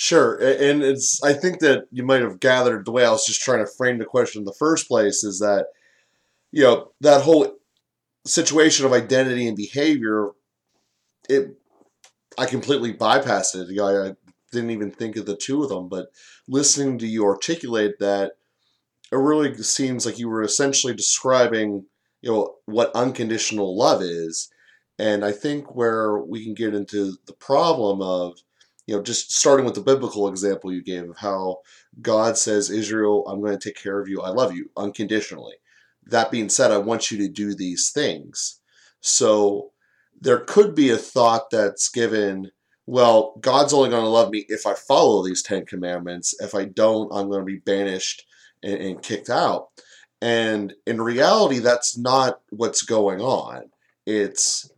sure 0.00 0.36
and 0.36 0.82
it's 0.82 1.20
i 1.24 1.32
think 1.32 1.58
that 1.58 1.86
you 1.90 2.04
might 2.04 2.22
have 2.22 2.38
gathered 2.38 2.84
the 2.84 2.92
way 2.92 3.04
i 3.04 3.10
was 3.10 3.26
just 3.26 3.42
trying 3.42 3.58
to 3.58 3.70
frame 3.76 3.98
the 3.98 4.04
question 4.04 4.40
in 4.40 4.44
the 4.44 4.52
first 4.52 4.86
place 4.86 5.24
is 5.24 5.40
that 5.40 5.66
you 6.52 6.62
know 6.62 6.92
that 7.00 7.22
whole 7.22 7.56
situation 8.24 8.86
of 8.86 8.92
identity 8.92 9.48
and 9.48 9.56
behavior 9.56 10.30
it 11.28 11.58
I 12.38 12.46
completely 12.46 12.94
bypassed 12.94 13.56
it. 13.56 13.80
I 13.80 14.14
didn't 14.52 14.70
even 14.70 14.92
think 14.92 15.16
of 15.16 15.26
the 15.26 15.36
two 15.36 15.62
of 15.64 15.68
them, 15.68 15.88
but 15.88 16.12
listening 16.46 16.96
to 16.98 17.06
you 17.06 17.24
articulate 17.24 17.98
that, 17.98 18.32
it 19.10 19.16
really 19.16 19.54
seems 19.56 20.06
like 20.06 20.18
you 20.18 20.28
were 20.28 20.42
essentially 20.42 20.94
describing, 20.94 21.86
you 22.22 22.30
know, 22.30 22.54
what 22.66 22.94
unconditional 22.94 23.76
love 23.76 24.02
is. 24.02 24.50
And 24.98 25.24
I 25.24 25.32
think 25.32 25.74
where 25.74 26.18
we 26.18 26.44
can 26.44 26.54
get 26.54 26.74
into 26.74 27.16
the 27.26 27.32
problem 27.32 28.00
of, 28.00 28.38
you 28.88 28.96
know, 28.96 29.02
just 29.02 29.32
starting 29.32 29.66
with 29.66 29.74
the 29.74 29.82
biblical 29.82 30.28
example 30.28 30.72
you 30.72 30.82
gave 30.82 31.10
of 31.10 31.18
how 31.18 31.58
God 32.00 32.38
says, 32.38 32.70
Israel, 32.70 33.22
I'm 33.28 33.42
going 33.42 33.56
to 33.56 33.68
take 33.68 33.76
care 33.76 34.00
of 34.00 34.08
you. 34.08 34.22
I 34.22 34.30
love 34.30 34.54
you 34.54 34.70
unconditionally. 34.78 35.56
That 36.06 36.30
being 36.30 36.48
said, 36.48 36.70
I 36.70 36.78
want 36.78 37.10
you 37.10 37.18
to 37.18 37.28
do 37.28 37.54
these 37.54 37.90
things. 37.90 38.60
So 39.02 39.72
there 40.18 40.38
could 40.38 40.74
be 40.74 40.88
a 40.88 40.96
thought 40.96 41.50
that's 41.50 41.90
given 41.90 42.50
well 42.86 43.34
god's 43.40 43.74
only 43.74 43.90
going 43.90 44.02
to 44.02 44.08
love 44.08 44.30
me 44.30 44.46
if 44.48 44.66
i 44.66 44.72
follow 44.72 45.22
these 45.22 45.42
10 45.42 45.66
commandments 45.66 46.34
if 46.40 46.54
i 46.54 46.64
don't 46.64 47.12
i'm 47.12 47.28
going 47.28 47.40
to 47.40 47.44
be 47.44 47.58
banished 47.58 48.24
and, 48.62 48.80
and 48.80 49.02
kicked 49.02 49.30
out 49.30 49.68
and 50.22 50.72
in 50.86 51.00
reality 51.00 51.58
that's 51.58 51.98
not 51.98 52.40
what's 52.50 52.82
going 52.82 53.20
on 53.20 53.70
it's 54.06 54.70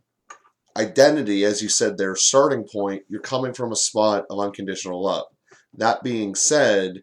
identity 0.77 1.43
as 1.43 1.61
you 1.61 1.69
said 1.69 1.97
their 1.97 2.15
starting 2.15 2.65
point 2.71 3.03
you're 3.09 3.21
coming 3.21 3.53
from 3.53 3.71
a 3.71 3.75
spot 3.75 4.25
of 4.29 4.39
unconditional 4.39 5.03
love 5.03 5.25
that 5.73 6.03
being 6.03 6.35
said 6.35 7.01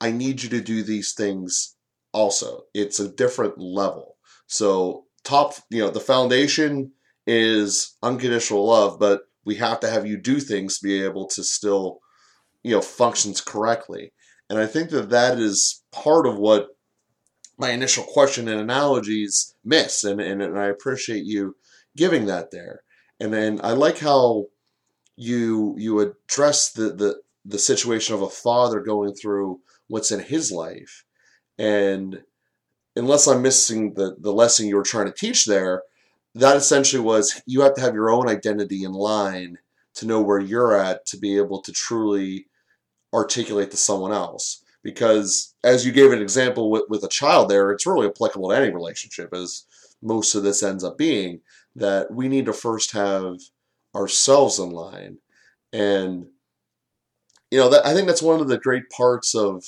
i 0.00 0.10
need 0.10 0.42
you 0.42 0.48
to 0.48 0.60
do 0.60 0.82
these 0.82 1.14
things 1.14 1.76
also 2.12 2.62
it's 2.74 3.00
a 3.00 3.12
different 3.12 3.58
level 3.58 4.16
so 4.46 5.04
top 5.24 5.54
you 5.70 5.80
know 5.80 5.90
the 5.90 6.00
foundation 6.00 6.92
is 7.28 7.94
unconditional 8.02 8.66
love, 8.66 8.98
but 8.98 9.20
we 9.44 9.56
have 9.56 9.78
to 9.80 9.88
have 9.88 10.06
you 10.06 10.16
do 10.16 10.40
things 10.40 10.78
to 10.78 10.84
be 10.84 11.04
able 11.04 11.26
to 11.26 11.44
still, 11.44 12.00
you 12.62 12.74
know, 12.74 12.80
functions 12.80 13.42
correctly. 13.42 14.12
And 14.48 14.58
I 14.58 14.66
think 14.66 14.88
that 14.90 15.10
that 15.10 15.38
is 15.38 15.84
part 15.92 16.26
of 16.26 16.38
what 16.38 16.68
my 17.58 17.70
initial 17.70 18.02
question 18.04 18.48
and 18.48 18.58
analogies 18.58 19.54
miss, 19.62 20.04
and, 20.04 20.22
and, 20.22 20.40
and 20.40 20.58
I 20.58 20.66
appreciate 20.66 21.24
you 21.24 21.54
giving 21.96 22.24
that 22.26 22.50
there. 22.50 22.80
And 23.20 23.32
then 23.32 23.60
I 23.62 23.72
like 23.72 23.98
how 23.98 24.46
you 25.16 25.74
you 25.78 26.00
address 26.00 26.70
the, 26.70 26.92
the 26.92 27.20
the 27.44 27.58
situation 27.58 28.14
of 28.14 28.22
a 28.22 28.28
father 28.28 28.80
going 28.80 29.14
through 29.14 29.60
what's 29.88 30.12
in 30.12 30.20
his 30.20 30.52
life. 30.52 31.04
And 31.58 32.22
unless 32.94 33.26
I'm 33.26 33.42
missing 33.42 33.94
the, 33.94 34.16
the 34.18 34.32
lesson 34.32 34.66
you 34.66 34.76
were 34.76 34.82
trying 34.82 35.06
to 35.06 35.12
teach 35.12 35.46
there, 35.46 35.82
that 36.34 36.56
essentially 36.56 37.02
was 37.02 37.40
you 37.46 37.62
have 37.62 37.74
to 37.74 37.80
have 37.80 37.94
your 37.94 38.10
own 38.10 38.28
identity 38.28 38.84
in 38.84 38.92
line 38.92 39.58
to 39.94 40.06
know 40.06 40.20
where 40.20 40.38
you're 40.38 40.76
at 40.76 41.06
to 41.06 41.16
be 41.16 41.36
able 41.36 41.60
to 41.62 41.72
truly 41.72 42.46
articulate 43.12 43.70
to 43.70 43.76
someone 43.76 44.12
else. 44.12 44.62
Because 44.82 45.54
as 45.64 45.84
you 45.84 45.92
gave 45.92 46.12
an 46.12 46.22
example 46.22 46.70
with, 46.70 46.84
with 46.88 47.02
a 47.02 47.08
child 47.08 47.48
there, 47.48 47.72
it's 47.72 47.86
really 47.86 48.06
applicable 48.06 48.50
to 48.50 48.56
any 48.56 48.70
relationship, 48.70 49.34
as 49.34 49.64
most 50.02 50.34
of 50.34 50.44
this 50.44 50.62
ends 50.62 50.84
up 50.84 50.96
being, 50.96 51.40
that 51.78 52.10
we 52.10 52.28
need 52.28 52.46
to 52.46 52.52
first 52.52 52.92
have 52.92 53.36
ourselves 53.94 54.58
in 54.58 54.70
line. 54.70 55.18
And 55.72 56.26
you 57.50 57.58
know, 57.58 57.70
that, 57.70 57.86
I 57.86 57.94
think 57.94 58.06
that's 58.06 58.22
one 58.22 58.40
of 58.40 58.48
the 58.48 58.58
great 58.58 58.90
parts 58.90 59.34
of 59.34 59.64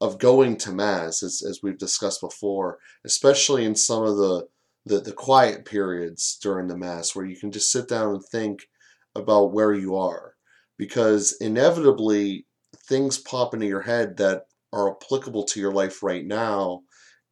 of 0.00 0.18
going 0.18 0.56
to 0.56 0.72
mass, 0.72 1.22
as, 1.24 1.42
as 1.42 1.60
we've 1.60 1.78
discussed 1.78 2.20
before, 2.20 2.78
especially 3.04 3.64
in 3.64 3.74
some 3.74 4.04
of 4.04 4.16
the, 4.16 4.46
the 4.86 5.00
the 5.00 5.12
quiet 5.12 5.64
periods 5.64 6.38
during 6.40 6.68
the 6.68 6.76
mass, 6.76 7.14
where 7.14 7.26
you 7.26 7.36
can 7.36 7.50
just 7.50 7.70
sit 7.70 7.88
down 7.88 8.14
and 8.14 8.24
think 8.24 8.68
about 9.14 9.52
where 9.52 9.74
you 9.74 9.96
are, 9.96 10.34
because 10.76 11.36
inevitably 11.40 12.46
things 12.86 13.18
pop 13.18 13.54
into 13.54 13.66
your 13.66 13.82
head 13.82 14.16
that 14.16 14.46
are 14.72 14.94
applicable 14.94 15.44
to 15.44 15.60
your 15.60 15.72
life 15.72 16.02
right 16.02 16.24
now, 16.24 16.82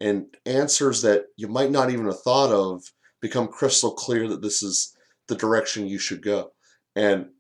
and 0.01 0.27
answers 0.45 1.03
that 1.03 1.27
you 1.37 1.49
might 1.49 1.71
not 1.71 1.91
even 1.91 2.07
have 2.07 2.21
thought 2.21 2.51
of 2.51 2.83
become 3.21 3.49
crystal 3.49 3.93
clear 3.93 4.29
that 4.29 4.43
this 4.43 4.63
is 4.63 4.97
the 5.29 5.37
direction 5.37 5.87
you 5.87 5.99
should 5.99 6.23
go. 6.23 6.53
And 6.95 7.31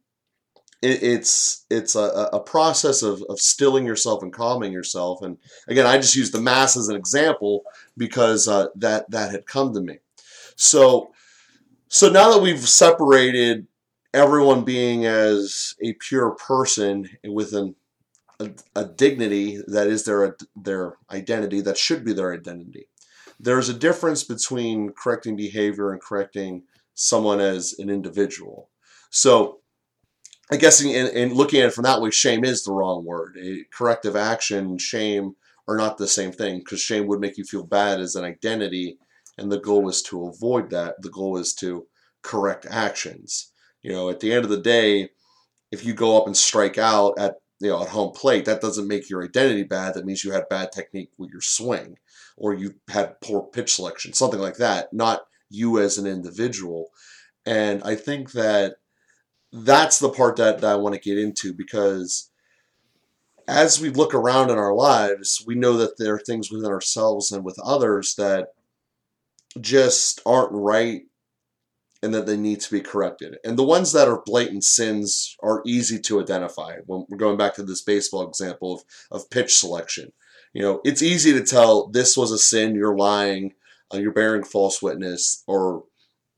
it, 0.82 1.02
it's 1.02 1.64
it's 1.70 1.94
a, 1.94 2.28
a 2.32 2.40
process 2.40 3.02
of, 3.02 3.22
of 3.28 3.40
stilling 3.40 3.86
yourself 3.86 4.22
and 4.22 4.32
calming 4.32 4.72
yourself. 4.72 5.22
And 5.22 5.38
again, 5.68 5.86
I 5.86 5.96
just 5.96 6.16
use 6.16 6.30
the 6.30 6.40
mass 6.40 6.76
as 6.76 6.88
an 6.88 6.96
example 6.96 7.64
because 7.96 8.48
uh, 8.48 8.68
that 8.76 9.10
that 9.10 9.30
had 9.30 9.46
come 9.46 9.72
to 9.74 9.80
me. 9.80 9.98
So 10.56 11.12
so 11.88 12.08
now 12.08 12.32
that 12.32 12.42
we've 12.42 12.68
separated 12.68 13.66
everyone 14.12 14.64
being 14.64 15.04
as 15.06 15.74
a 15.82 15.92
pure 15.94 16.30
person 16.30 17.08
with 17.24 17.52
an, 17.54 17.74
a, 18.40 18.50
a 18.74 18.84
dignity 18.84 19.60
that 19.66 19.86
is 19.86 20.04
their 20.04 20.36
their 20.56 20.96
identity 21.10 21.60
that 21.62 21.78
should 21.78 22.04
be 22.04 22.12
their 22.12 22.32
identity. 22.32 22.88
There's 23.38 23.68
a 23.68 23.74
difference 23.74 24.24
between 24.24 24.90
correcting 24.90 25.36
behavior 25.36 25.92
and 25.92 26.00
correcting 26.00 26.62
someone 26.94 27.40
as 27.40 27.74
an 27.78 27.90
individual. 27.90 28.70
So 29.10 29.60
I 30.50 30.56
guess 30.56 30.82
in, 30.82 31.08
in, 31.08 31.34
looking 31.34 31.60
at 31.60 31.68
it 31.68 31.74
from 31.74 31.84
that 31.84 32.00
way, 32.00 32.10
shame 32.10 32.44
is 32.44 32.64
the 32.64 32.72
wrong 32.72 33.04
word. 33.04 33.36
Corrective 33.72 34.16
action, 34.16 34.78
shame 34.78 35.34
are 35.68 35.76
not 35.76 35.98
the 35.98 36.06
same 36.06 36.32
thing 36.32 36.58
because 36.58 36.80
shame 36.80 37.06
would 37.06 37.20
make 37.20 37.36
you 37.36 37.44
feel 37.44 37.64
bad 37.64 38.00
as 38.00 38.14
an 38.14 38.24
identity, 38.24 38.98
and 39.36 39.50
the 39.50 39.60
goal 39.60 39.88
is 39.88 40.02
to 40.02 40.28
avoid 40.28 40.70
that. 40.70 41.02
The 41.02 41.10
goal 41.10 41.36
is 41.36 41.52
to 41.54 41.86
correct 42.22 42.66
actions. 42.70 43.52
You 43.82 43.92
know, 43.92 44.08
at 44.08 44.20
the 44.20 44.32
end 44.32 44.44
of 44.44 44.50
the 44.50 44.60
day, 44.60 45.10
if 45.72 45.84
you 45.84 45.94
go 45.94 46.16
up 46.16 46.26
and 46.26 46.36
strike 46.36 46.78
out 46.78 47.18
at 47.18 47.36
you 47.58 47.70
know 47.70 47.82
at 47.82 47.88
home 47.88 48.12
plate, 48.12 48.44
that 48.44 48.60
doesn't 48.60 48.88
make 48.88 49.10
your 49.10 49.24
identity 49.24 49.64
bad. 49.64 49.94
That 49.94 50.06
means 50.06 50.22
you 50.22 50.30
had 50.30 50.48
bad 50.48 50.70
technique 50.70 51.10
with 51.18 51.30
your 51.30 51.40
swing, 51.40 51.96
or 52.36 52.54
you 52.54 52.74
had 52.88 53.20
poor 53.20 53.42
pitch 53.42 53.74
selection, 53.74 54.12
something 54.12 54.40
like 54.40 54.56
that. 54.56 54.92
Not 54.92 55.22
you 55.50 55.78
as 55.80 55.98
an 55.98 56.06
individual. 56.06 56.90
And 57.44 57.82
I 57.84 57.94
think 57.94 58.32
that 58.32 58.76
that's 59.52 59.98
the 59.98 60.10
part 60.10 60.36
that, 60.36 60.60
that 60.60 60.72
I 60.72 60.76
want 60.76 60.94
to 60.94 61.00
get 61.00 61.18
into 61.18 61.54
because 61.54 62.30
as 63.48 63.80
we 63.80 63.90
look 63.90 64.12
around 64.12 64.50
in 64.50 64.58
our 64.58 64.74
lives, 64.74 65.42
we 65.46 65.54
know 65.54 65.76
that 65.76 65.98
there 65.98 66.14
are 66.14 66.20
things 66.20 66.50
within 66.50 66.70
ourselves 66.70 67.30
and 67.30 67.44
with 67.44 67.58
others 67.64 68.14
that 68.16 68.48
just 69.60 70.20
aren't 70.26 70.52
right 70.52 71.02
and 72.02 72.12
that 72.12 72.26
they 72.26 72.36
need 72.36 72.60
to 72.60 72.70
be 72.70 72.80
corrected. 72.80 73.36
And 73.44 73.58
the 73.58 73.64
ones 73.64 73.92
that 73.92 74.08
are 74.08 74.22
blatant 74.26 74.64
sins 74.64 75.36
are 75.42 75.62
easy 75.64 75.98
to 76.00 76.20
identify. 76.20 76.76
When 76.86 77.06
we're 77.08 77.16
going 77.16 77.38
back 77.38 77.54
to 77.54 77.62
this 77.62 77.82
baseball 77.82 78.28
example 78.28 78.74
of, 78.74 78.82
of 79.10 79.30
pitch 79.30 79.56
selection. 79.56 80.12
You 80.56 80.62
know, 80.62 80.80
it's 80.84 81.02
easy 81.02 81.34
to 81.34 81.42
tell 81.44 81.88
this 81.88 82.16
was 82.16 82.32
a 82.32 82.38
sin, 82.38 82.74
you're 82.74 82.96
lying, 82.96 83.52
uh, 83.92 83.98
you're 83.98 84.10
bearing 84.10 84.42
false 84.42 84.80
witness, 84.80 85.44
or 85.46 85.84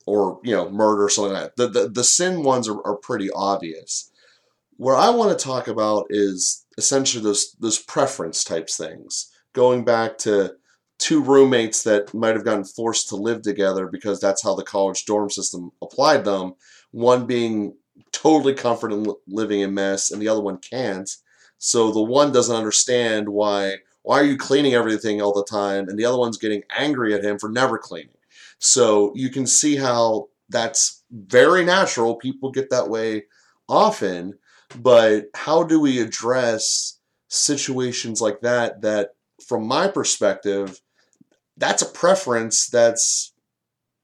or 0.07 0.41
you 0.43 0.57
know 0.57 0.69
murder 0.69 1.05
or 1.05 1.09
something 1.09 1.35
like 1.35 1.55
that. 1.55 1.57
The 1.57 1.69
the, 1.69 1.89
the 1.89 2.03
sin 2.03 2.43
ones 2.43 2.69
are, 2.69 2.85
are 2.85 2.97
pretty 2.97 3.31
obvious. 3.31 4.11
What 4.77 4.97
I 4.97 5.11
want 5.11 5.39
to 5.39 5.45
talk 5.45 5.69
about 5.69 6.07
is 6.11 6.67
essentially 6.77 7.23
those 7.23 7.53
those 7.61 7.79
preference 7.79 8.43
types 8.43 8.77
things. 8.77 9.31
Going 9.53 9.85
back 9.85 10.19
to 10.19 10.57
two 10.99 11.23
roommates 11.23 11.85
that 11.85 12.13
might 12.13 12.35
have 12.35 12.45
gotten 12.45 12.65
forced 12.65 13.09
to 13.11 13.15
live 13.17 13.43
together 13.43 13.87
because 13.87 14.19
that's 14.19 14.43
how 14.43 14.57
the 14.57 14.65
college 14.65 15.05
dorm 15.05 15.31
system 15.31 15.71
applied 15.81 16.25
them. 16.25 16.55
One 16.91 17.25
being 17.25 17.77
totally 18.11 18.55
comfortable 18.55 19.21
living 19.29 19.61
in 19.61 19.75
mess, 19.75 20.11
and 20.11 20.21
the 20.21 20.27
other 20.27 20.43
one 20.43 20.59
can't. 20.59 21.09
So 21.59 21.93
the 21.93 22.03
one 22.03 22.33
doesn't 22.33 22.55
understand 22.55 23.29
why 23.29 23.77
why 24.09 24.21
are 24.21 24.25
you 24.25 24.39
cleaning 24.39 24.73
everything 24.73 25.21
all 25.21 25.35
the 25.35 25.45
time, 25.45 25.87
and 25.87 25.99
the 25.99 26.05
other 26.07 26.17
one's 26.17 26.39
getting 26.39 26.63
angry 26.75 27.13
at 27.13 27.23
him 27.23 27.39
for 27.39 27.51
never 27.51 27.77
cleaning. 27.77 28.17
So 28.59 29.13
you 29.15 29.29
can 29.29 29.47
see 29.47 29.77
how 29.77 30.29
that's 30.49 31.05
very 31.11 31.63
natural. 31.63 32.17
People 32.17 32.51
get 32.51 32.71
that 32.71 32.89
way 32.89 33.25
often. 33.69 34.39
But 34.79 35.27
how 35.35 35.63
do 35.63 35.79
we 35.79 36.01
address 36.01 36.99
situations 37.29 38.23
like 38.23 38.41
that? 38.41 38.81
That, 38.81 39.11
from 39.47 39.67
my 39.67 39.89
perspective, 39.89 40.81
that's 41.59 41.83
a 41.83 41.93
preference 41.93 42.67
that's 42.69 43.35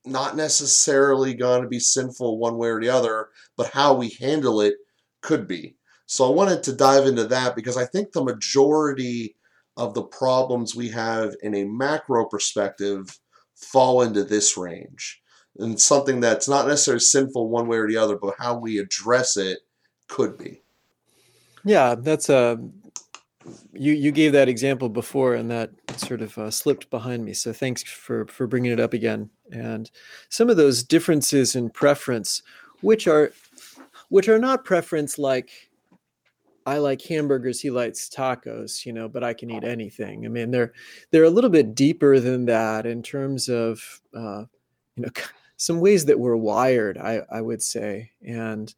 not 0.05 0.37
necessarily 0.37 1.33
going 1.33 1.63
to 1.63 1.69
be 1.69 1.81
sinful 1.81 2.37
one 2.37 2.59
way 2.59 2.69
or 2.69 2.79
the 2.79 2.91
other, 2.91 3.29
but 3.57 3.71
how 3.71 3.95
we 3.95 4.11
handle 4.21 4.61
it 4.61 4.75
could 5.23 5.49
be. 5.49 5.77
So 6.05 6.27
I 6.27 6.35
wanted 6.35 6.63
to 6.65 6.77
dive 6.77 7.07
into 7.07 7.27
that 7.29 7.57
because 7.57 7.79
I 7.79 7.87
think 7.87 8.13
the 8.13 8.23
majority 8.23 9.37
of 9.77 9.95
the 9.95 10.03
problems 10.03 10.75
we 10.75 10.89
have 10.89 11.35
in 11.43 11.55
a 11.55 11.65
macro 11.65 12.25
perspective 12.25 13.19
fall 13.55 14.03
into 14.03 14.25
this 14.25 14.57
range. 14.57 15.21
And 15.59 15.81
something 15.81 16.21
that's 16.21 16.49
not 16.49 16.67
necessarily 16.67 17.01
sinful 17.01 17.49
one 17.49 17.69
way 17.69 17.79
or 17.79 17.89
the 17.89 17.97
other, 17.97 18.17
but 18.17 18.35
how 18.39 18.59
we 18.59 18.79
address 18.79 19.37
it 19.37 19.61
could 20.09 20.37
be. 20.37 20.63
Yeah, 21.65 21.95
that's 21.97 22.29
a. 22.29 22.37
Uh, 22.37 22.57
you 23.75 23.93
you 23.93 24.11
gave 24.11 24.33
that 24.33 24.49
example 24.49 24.89
before, 24.89 25.35
and 25.35 25.51
that 25.51 25.71
sort 25.99 26.23
of 26.23 26.37
uh, 26.39 26.51
slipped 26.51 26.89
behind 26.89 27.25
me. 27.25 27.35
So 27.35 27.53
thanks 27.53 27.83
for 27.83 28.27
for 28.27 28.47
bringing 28.47 28.73
it 28.73 28.81
up 28.81 28.95
again. 28.95 29.29
And 29.53 29.91
some 30.31 30.49
of 30.49 30.57
those 30.57 30.83
differences 30.83 31.55
in 31.55 31.69
preference, 31.69 32.43
which 32.81 33.07
are 33.07 33.33
which 34.09 34.29
are 34.29 34.39
not 34.39 34.65
preference 34.65 35.19
like 35.19 35.64
I 36.67 36.79
like 36.79 37.03
hamburgers, 37.03 37.61
he 37.61 37.71
likes 37.71 38.09
tacos, 38.09 38.87
you 38.87 38.93
know, 38.93 39.09
but 39.09 39.23
I 39.23 39.35
can 39.35 39.51
eat 39.51 39.65
anything. 39.65 40.25
I 40.25 40.29
mean, 40.29 40.51
they're 40.51 40.73
they're 41.11 41.25
a 41.25 41.31
little 41.31 41.51
bit 41.51 41.75
deeper 41.75 42.19
than 42.21 42.47
that 42.47 42.87
in 42.87 43.03
terms 43.03 43.49
of 43.49 44.01
uh, 44.15 44.45
you 44.97 45.03
know 45.03 45.11
some 45.57 45.81
ways 45.81 46.05
that 46.07 46.19
we're 46.19 46.37
wired. 46.37 46.99
I 46.99 47.23
I 47.31 47.41
would 47.41 47.63
say, 47.63 48.11
and 48.27 48.75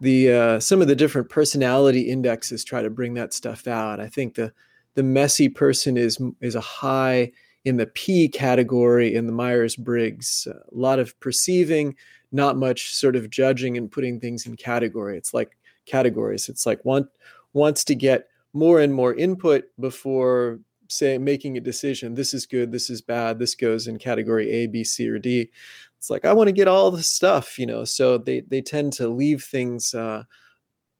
the 0.00 0.32
uh, 0.32 0.60
some 0.60 0.80
of 0.80 0.88
the 0.88 0.96
different 0.96 1.28
personality 1.28 2.02
indexes 2.02 2.64
try 2.64 2.82
to 2.82 2.90
bring 2.90 3.14
that 3.14 3.34
stuff 3.34 3.66
out. 3.66 4.00
I 4.00 4.08
think 4.08 4.34
the 4.34 4.52
the 4.94 5.02
messy 5.02 5.48
person 5.48 5.96
is 5.96 6.18
is 6.40 6.54
a 6.54 6.60
high 6.60 7.32
in 7.64 7.76
the 7.76 7.86
P 7.86 8.28
category 8.28 9.14
in 9.14 9.26
the 9.26 9.32
Myers 9.32 9.76
Briggs. 9.76 10.46
A 10.50 10.74
lot 10.74 10.98
of 10.98 11.18
perceiving, 11.20 11.96
not 12.32 12.56
much 12.56 12.94
sort 12.94 13.16
of 13.16 13.28
judging 13.28 13.76
and 13.76 13.90
putting 13.90 14.20
things 14.20 14.46
in 14.46 14.56
category. 14.56 15.18
It's 15.18 15.34
like 15.34 15.56
categories. 15.86 16.48
It's 16.48 16.66
like 16.66 16.84
one 16.84 17.08
wants 17.52 17.84
to 17.84 17.94
get 17.94 18.28
more 18.52 18.80
and 18.80 18.92
more 18.92 19.14
input 19.14 19.64
before 19.80 20.60
say 20.88 21.18
making 21.18 21.56
a 21.56 21.60
decision 21.60 22.14
this 22.14 22.32
is 22.32 22.46
good 22.46 22.70
this 22.70 22.90
is 22.90 23.02
bad 23.02 23.38
this 23.38 23.54
goes 23.54 23.88
in 23.88 23.98
category 23.98 24.50
a 24.50 24.66
b 24.66 24.84
c 24.84 25.08
or 25.08 25.18
d 25.18 25.50
it's 25.98 26.10
like 26.10 26.24
i 26.24 26.32
want 26.32 26.48
to 26.48 26.52
get 26.52 26.68
all 26.68 26.90
the 26.90 27.02
stuff 27.02 27.58
you 27.58 27.66
know 27.66 27.84
so 27.84 28.18
they 28.18 28.40
they 28.42 28.62
tend 28.62 28.92
to 28.92 29.08
leave 29.08 29.42
things 29.42 29.94
uh, 29.94 30.22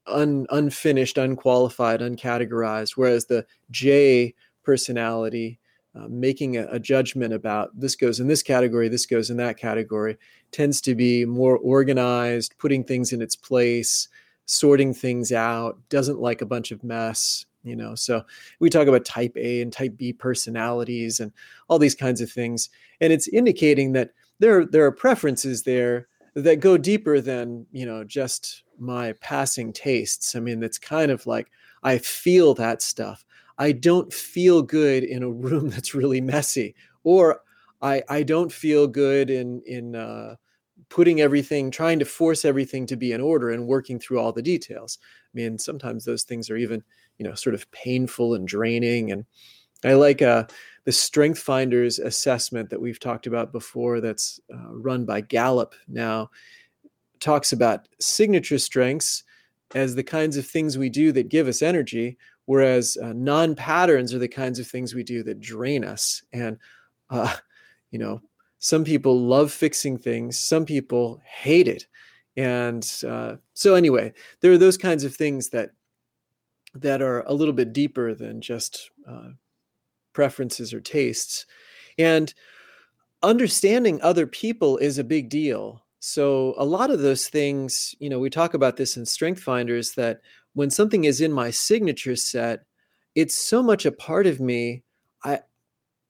un, 0.07 0.47
unfinished 0.51 1.19
unqualified 1.19 2.01
uncategorized 2.01 2.93
whereas 2.97 3.27
the 3.27 3.45
j 3.71 4.35
personality 4.63 5.61
uh, 5.95 6.09
making 6.09 6.59
a, 6.59 6.67
a, 6.67 6.79
judgment 6.79 7.33
about 7.33 7.71
this 7.79 7.97
goes 7.97 8.21
in 8.21 8.27
this 8.27 8.43
category 8.43 8.89
this 8.89 9.07
goes 9.07 9.31
in 9.31 9.37
that 9.37 9.57
category 9.57 10.17
tends 10.51 10.81
to 10.81 10.95
be 10.95 11.25
more 11.25 11.59
organized 11.59 12.55
putting 12.59 12.85
things 12.85 13.13
in 13.13 13.23
its 13.23 13.37
place 13.37 14.09
sorting 14.47 14.95
things 14.95 15.33
out, 15.33 15.79
doesn't 15.89 16.21
like 16.21 16.41
a 16.41 16.47
bunch 16.47 16.71
of 16.71 16.83
mess, 16.83 17.45
you 17.63 17.77
know. 17.77 17.95
So 17.95 18.23
we 18.61 18.71
talk 18.71 18.87
about 18.87 19.05
type 19.05 19.37
A 19.37 19.61
and 19.61 19.73
type 19.73 19.97
B 19.97 20.13
personalities 20.13 21.21
and 21.21 21.33
all 21.69 21.79
these 21.79 21.95
kinds 21.95 22.21
of 22.21 22.31
things. 22.31 22.71
And 23.01 23.13
it's 23.13 23.29
indicating 23.29 23.93
that 23.93 24.11
there, 24.39 24.65
there 24.65 24.85
are 24.85 24.93
preferences 24.93 25.63
there 25.65 26.09
that 26.35 26.61
go 26.61 26.77
deeper 26.77 27.21
than, 27.21 27.67
you 27.73 27.87
know, 27.87 28.05
just 28.05 28.63
my 28.79 29.13
passing 29.21 29.73
tastes. 29.73 30.37
I 30.37 30.41
mean, 30.41 30.63
it's 30.63 30.79
kind 30.79 31.11
of 31.11 31.27
like 31.27 31.51
I 31.83 31.99
feel 31.99 32.55
that 32.55 32.83
stuff. 32.83 33.25
I 33.59 33.73
don't 33.73 34.13
feel 34.13 34.63
good 34.63 35.05
in 35.05 35.23
a 35.23 35.31
room 35.31 35.71
that's 35.71 35.95
really 35.95 36.21
messy, 36.21 36.75
or 37.05 37.41
I, 37.83 38.03
I 38.09 38.23
don't 38.23 38.53
feel 38.53 38.87
good 38.87 39.31
in 39.31 39.63
in 39.67 39.95
uh, 39.95 40.37
putting 40.89 41.21
everything, 41.21 41.71
trying 41.71 41.99
to 41.99 42.05
force 42.05 42.45
everything 42.45 42.87
to 42.87 42.97
be 42.97 43.13
in 43.13 43.21
order 43.21 43.51
and 43.51 43.67
working 43.67 43.99
through 43.99 44.21
all 44.21 44.33
the 44.33 44.43
details. 44.43 44.99
I 45.03 45.33
mean, 45.35 45.59
sometimes 45.59 46.05
those 46.05 46.23
things 46.23 46.49
are 46.49 46.57
even, 46.57 46.83
you 47.19 47.27
know, 47.27 47.35
sort 47.35 47.55
of 47.55 47.71
painful 47.73 48.35
and 48.35 48.47
draining. 48.47 49.13
And 49.13 49.25
I 49.85 49.95
like 49.95 50.23
uh, 50.23 50.45
the 50.85 50.93
Strength 50.93 51.41
Finders 51.41 51.99
assessment 51.99 52.71
that 52.71 52.81
we've 52.81 53.01
talked 53.01 53.27
about 53.27 53.53
before 53.53 54.01
that's 54.01 54.41
uh, 54.53 54.73
run 54.73 55.05
by 55.05 55.21
Gallup 55.21 55.75
now. 55.89 56.31
talks 57.19 57.53
about 57.53 57.89
signature 57.99 58.59
strengths 58.59 59.25
as 59.75 59.95
the 59.95 60.05
kinds 60.05 60.37
of 60.37 60.47
things 60.47 60.79
we 60.79 60.89
do 60.89 61.13
that 61.13 61.29
give 61.29 61.49
us 61.49 61.63
energy, 61.63 62.17
whereas 62.45 62.97
uh, 63.03 63.13
non 63.13 63.55
patterns 63.55 64.15
are 64.15 64.19
the 64.19 64.29
kinds 64.29 64.59
of 64.59 64.67
things 64.67 64.95
we 64.95 65.03
do 65.03 65.23
that 65.25 65.41
drain 65.41 65.85
us. 65.85 66.23
And, 66.33 66.59
uh, 67.11 67.35
you 67.91 67.99
know, 67.99 68.21
some 68.59 68.85
people 68.85 69.21
love 69.21 69.53
fixing 69.53 69.99
things, 69.99 70.39
some 70.39 70.65
people 70.65 71.21
hate 71.25 71.69
it. 71.69 71.87
And 72.37 72.87
uh, 73.07 73.37
so, 73.55 73.75
anyway, 73.75 74.13
there 74.41 74.53
are 74.53 74.59
those 74.59 74.77
kinds 74.77 75.05
of 75.05 75.15
things 75.15 75.49
that 75.51 75.71
that 76.75 77.01
are 77.01 77.23
a 77.23 77.33
little 77.33 77.55
bit 77.55 77.73
deeper 77.73 78.15
than 78.15 78.41
just 78.41 78.91
uh, 79.09 79.29
preferences 80.13 80.75
or 80.75 80.81
tastes. 80.81 81.47
And 81.99 82.33
understanding 83.23 84.01
other 84.03 84.27
people 84.27 84.77
is 84.77 84.99
a 84.99 85.05
big 85.05 85.31
deal. 85.31 85.83
So, 86.01 86.55
a 86.59 86.65
lot 86.65 86.91
of 86.91 87.01
those 87.01 87.29
things, 87.29 87.95
you 87.99 88.11
know, 88.11 88.19
we 88.19 88.31
talk 88.31 88.55
about 88.55 88.77
this 88.77 88.97
in 88.97 89.07
Strength 89.07 89.43
Finders 89.43 89.93
that 89.93 90.21
when 90.53 90.71
something 90.71 91.05
is 91.05 91.21
in 91.21 91.33
my 91.33 91.51
signature 91.51 92.17
set, 92.17 92.65
it's 93.15 93.35
so 93.35 93.63
much 93.63 93.87
a 93.87 93.93
part 93.93 94.27
of 94.27 94.41
me. 94.41 94.83
I, 95.25 95.41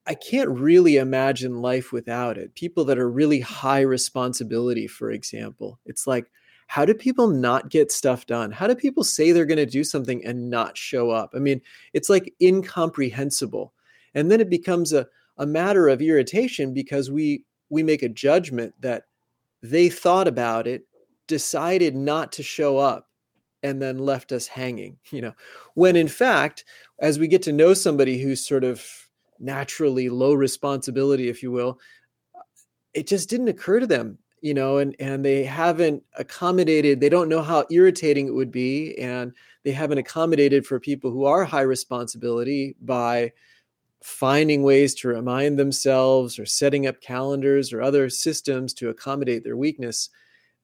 I 0.06 0.14
can't 0.14 0.48
really 0.48 0.98
imagine 0.98 1.60
life 1.60 1.92
without 1.92 2.38
it. 2.38 2.54
People 2.54 2.84
that 2.84 2.98
are 2.98 3.10
really 3.10 3.40
high 3.40 3.80
responsibility, 3.80 4.86
for 4.86 5.10
example, 5.10 5.80
it's 5.84 6.06
like, 6.06 6.30
how 6.68 6.84
do 6.84 6.94
people 6.94 7.28
not 7.28 7.70
get 7.70 7.92
stuff 7.92 8.26
done? 8.26 8.50
How 8.50 8.66
do 8.66 8.74
people 8.74 9.04
say 9.04 9.32
they're 9.32 9.46
going 9.46 9.56
to 9.56 9.66
do 9.66 9.84
something 9.84 10.24
and 10.24 10.50
not 10.50 10.76
show 10.76 11.10
up? 11.10 11.30
I 11.34 11.38
mean, 11.38 11.60
it's 11.92 12.08
like 12.08 12.34
incomprehensible. 12.40 13.72
And 14.14 14.30
then 14.30 14.40
it 14.40 14.50
becomes 14.50 14.92
a, 14.92 15.06
a 15.38 15.46
matter 15.46 15.88
of 15.88 16.02
irritation 16.02 16.72
because 16.72 17.10
we 17.10 17.44
we 17.68 17.82
make 17.82 18.02
a 18.02 18.08
judgment 18.08 18.74
that 18.80 19.04
they 19.62 19.88
thought 19.88 20.28
about 20.28 20.66
it, 20.66 20.86
decided 21.26 21.96
not 21.96 22.30
to 22.32 22.42
show 22.42 22.78
up, 22.78 23.08
and 23.62 23.82
then 23.82 23.98
left 23.98 24.30
us 24.30 24.46
hanging, 24.46 24.98
you 25.10 25.20
know. 25.20 25.34
When 25.74 25.96
in 25.96 26.08
fact, 26.08 26.64
as 27.00 27.18
we 27.18 27.28
get 27.28 27.42
to 27.42 27.52
know 27.52 27.74
somebody 27.74 28.18
who's 28.18 28.46
sort 28.46 28.64
of 28.64 28.84
naturally 29.40 30.08
low 30.08 30.34
responsibility, 30.34 31.28
if 31.28 31.42
you 31.42 31.50
will, 31.50 31.78
it 32.94 33.06
just 33.06 33.28
didn't 33.28 33.48
occur 33.48 33.80
to 33.80 33.86
them, 33.86 34.18
you 34.40 34.54
know, 34.54 34.78
and 34.78 34.96
and 34.98 35.24
they 35.24 35.44
haven't 35.44 36.02
accommodated, 36.18 37.00
they 37.00 37.08
don't 37.08 37.28
know 37.28 37.42
how 37.42 37.64
irritating 37.70 38.26
it 38.26 38.34
would 38.34 38.50
be, 38.50 38.96
and 38.98 39.32
they 39.64 39.72
haven't 39.72 39.98
accommodated 39.98 40.66
for 40.66 40.80
people 40.80 41.10
who 41.10 41.24
are 41.24 41.44
high 41.44 41.62
responsibility 41.62 42.74
by 42.80 43.32
finding 44.02 44.62
ways 44.62 44.94
to 44.94 45.08
remind 45.08 45.58
themselves 45.58 46.38
or 46.38 46.46
setting 46.46 46.86
up 46.86 47.00
calendars 47.00 47.72
or 47.72 47.82
other 47.82 48.08
systems 48.08 48.72
to 48.74 48.90
accommodate 48.90 49.42
their 49.42 49.56
weakness. 49.56 50.10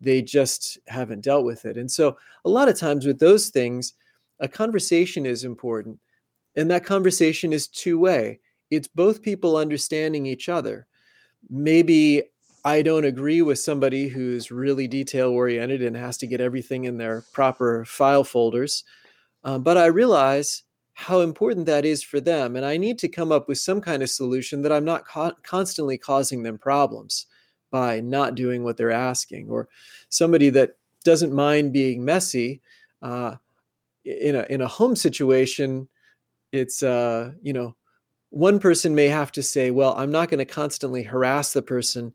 They 0.00 0.22
just 0.22 0.78
haven't 0.86 1.22
dealt 1.22 1.44
with 1.44 1.64
it 1.64 1.76
and 1.76 1.90
so 1.90 2.16
a 2.44 2.50
lot 2.50 2.68
of 2.68 2.78
times 2.78 3.06
with 3.06 3.18
those 3.18 3.48
things 3.48 3.94
a 4.40 4.48
conversation 4.48 5.26
is 5.26 5.44
important 5.44 5.98
and 6.56 6.70
that 6.70 6.84
conversation 6.84 7.52
is 7.52 7.68
two 7.68 7.98
way 7.98 8.40
it's 8.72 8.88
both 8.88 9.22
people 9.22 9.56
understanding 9.56 10.26
each 10.26 10.48
other 10.48 10.86
maybe 11.50 12.22
i 12.64 12.82
don't 12.82 13.04
agree 13.04 13.42
with 13.42 13.58
somebody 13.58 14.08
who's 14.08 14.50
really 14.50 14.88
detail 14.88 15.30
oriented 15.30 15.82
and 15.82 15.96
has 15.96 16.16
to 16.16 16.26
get 16.26 16.40
everything 16.40 16.84
in 16.84 16.96
their 16.96 17.22
proper 17.32 17.84
file 17.84 18.24
folders 18.24 18.84
um, 19.44 19.62
but 19.62 19.76
i 19.76 19.86
realize 19.86 20.62
how 20.94 21.20
important 21.20 21.66
that 21.66 21.84
is 21.84 22.02
for 22.02 22.20
them. 22.20 22.56
And 22.56 22.64
I 22.64 22.76
need 22.76 22.98
to 23.00 23.08
come 23.08 23.32
up 23.32 23.48
with 23.48 23.58
some 23.58 23.80
kind 23.80 24.02
of 24.02 24.10
solution 24.10 24.62
that 24.62 24.72
I'm 24.72 24.84
not 24.84 25.06
co- 25.06 25.34
constantly 25.42 25.98
causing 25.98 26.42
them 26.42 26.58
problems 26.58 27.26
by 27.70 28.00
not 28.00 28.34
doing 28.34 28.62
what 28.62 28.76
they're 28.76 28.90
asking, 28.90 29.48
or 29.48 29.68
somebody 30.10 30.50
that 30.50 30.76
doesn't 31.04 31.32
mind 31.32 31.72
being 31.72 32.04
messy. 32.04 32.60
Uh, 33.00 33.36
in 34.04 34.36
a 34.36 34.46
in 34.50 34.60
a 34.60 34.68
home 34.68 34.94
situation, 34.94 35.88
it's 36.52 36.82
uh, 36.82 37.32
you 37.40 37.52
know, 37.52 37.74
one 38.32 38.58
person 38.58 38.94
may 38.94 39.08
have 39.08 39.32
to 39.32 39.42
say, 39.42 39.70
"Well, 39.70 39.94
I'm 39.96 40.10
not 40.10 40.28
going 40.30 40.38
to 40.38 40.44
constantly 40.44 41.02
harass 41.02 41.52
the 41.52 41.62
person 41.62 42.12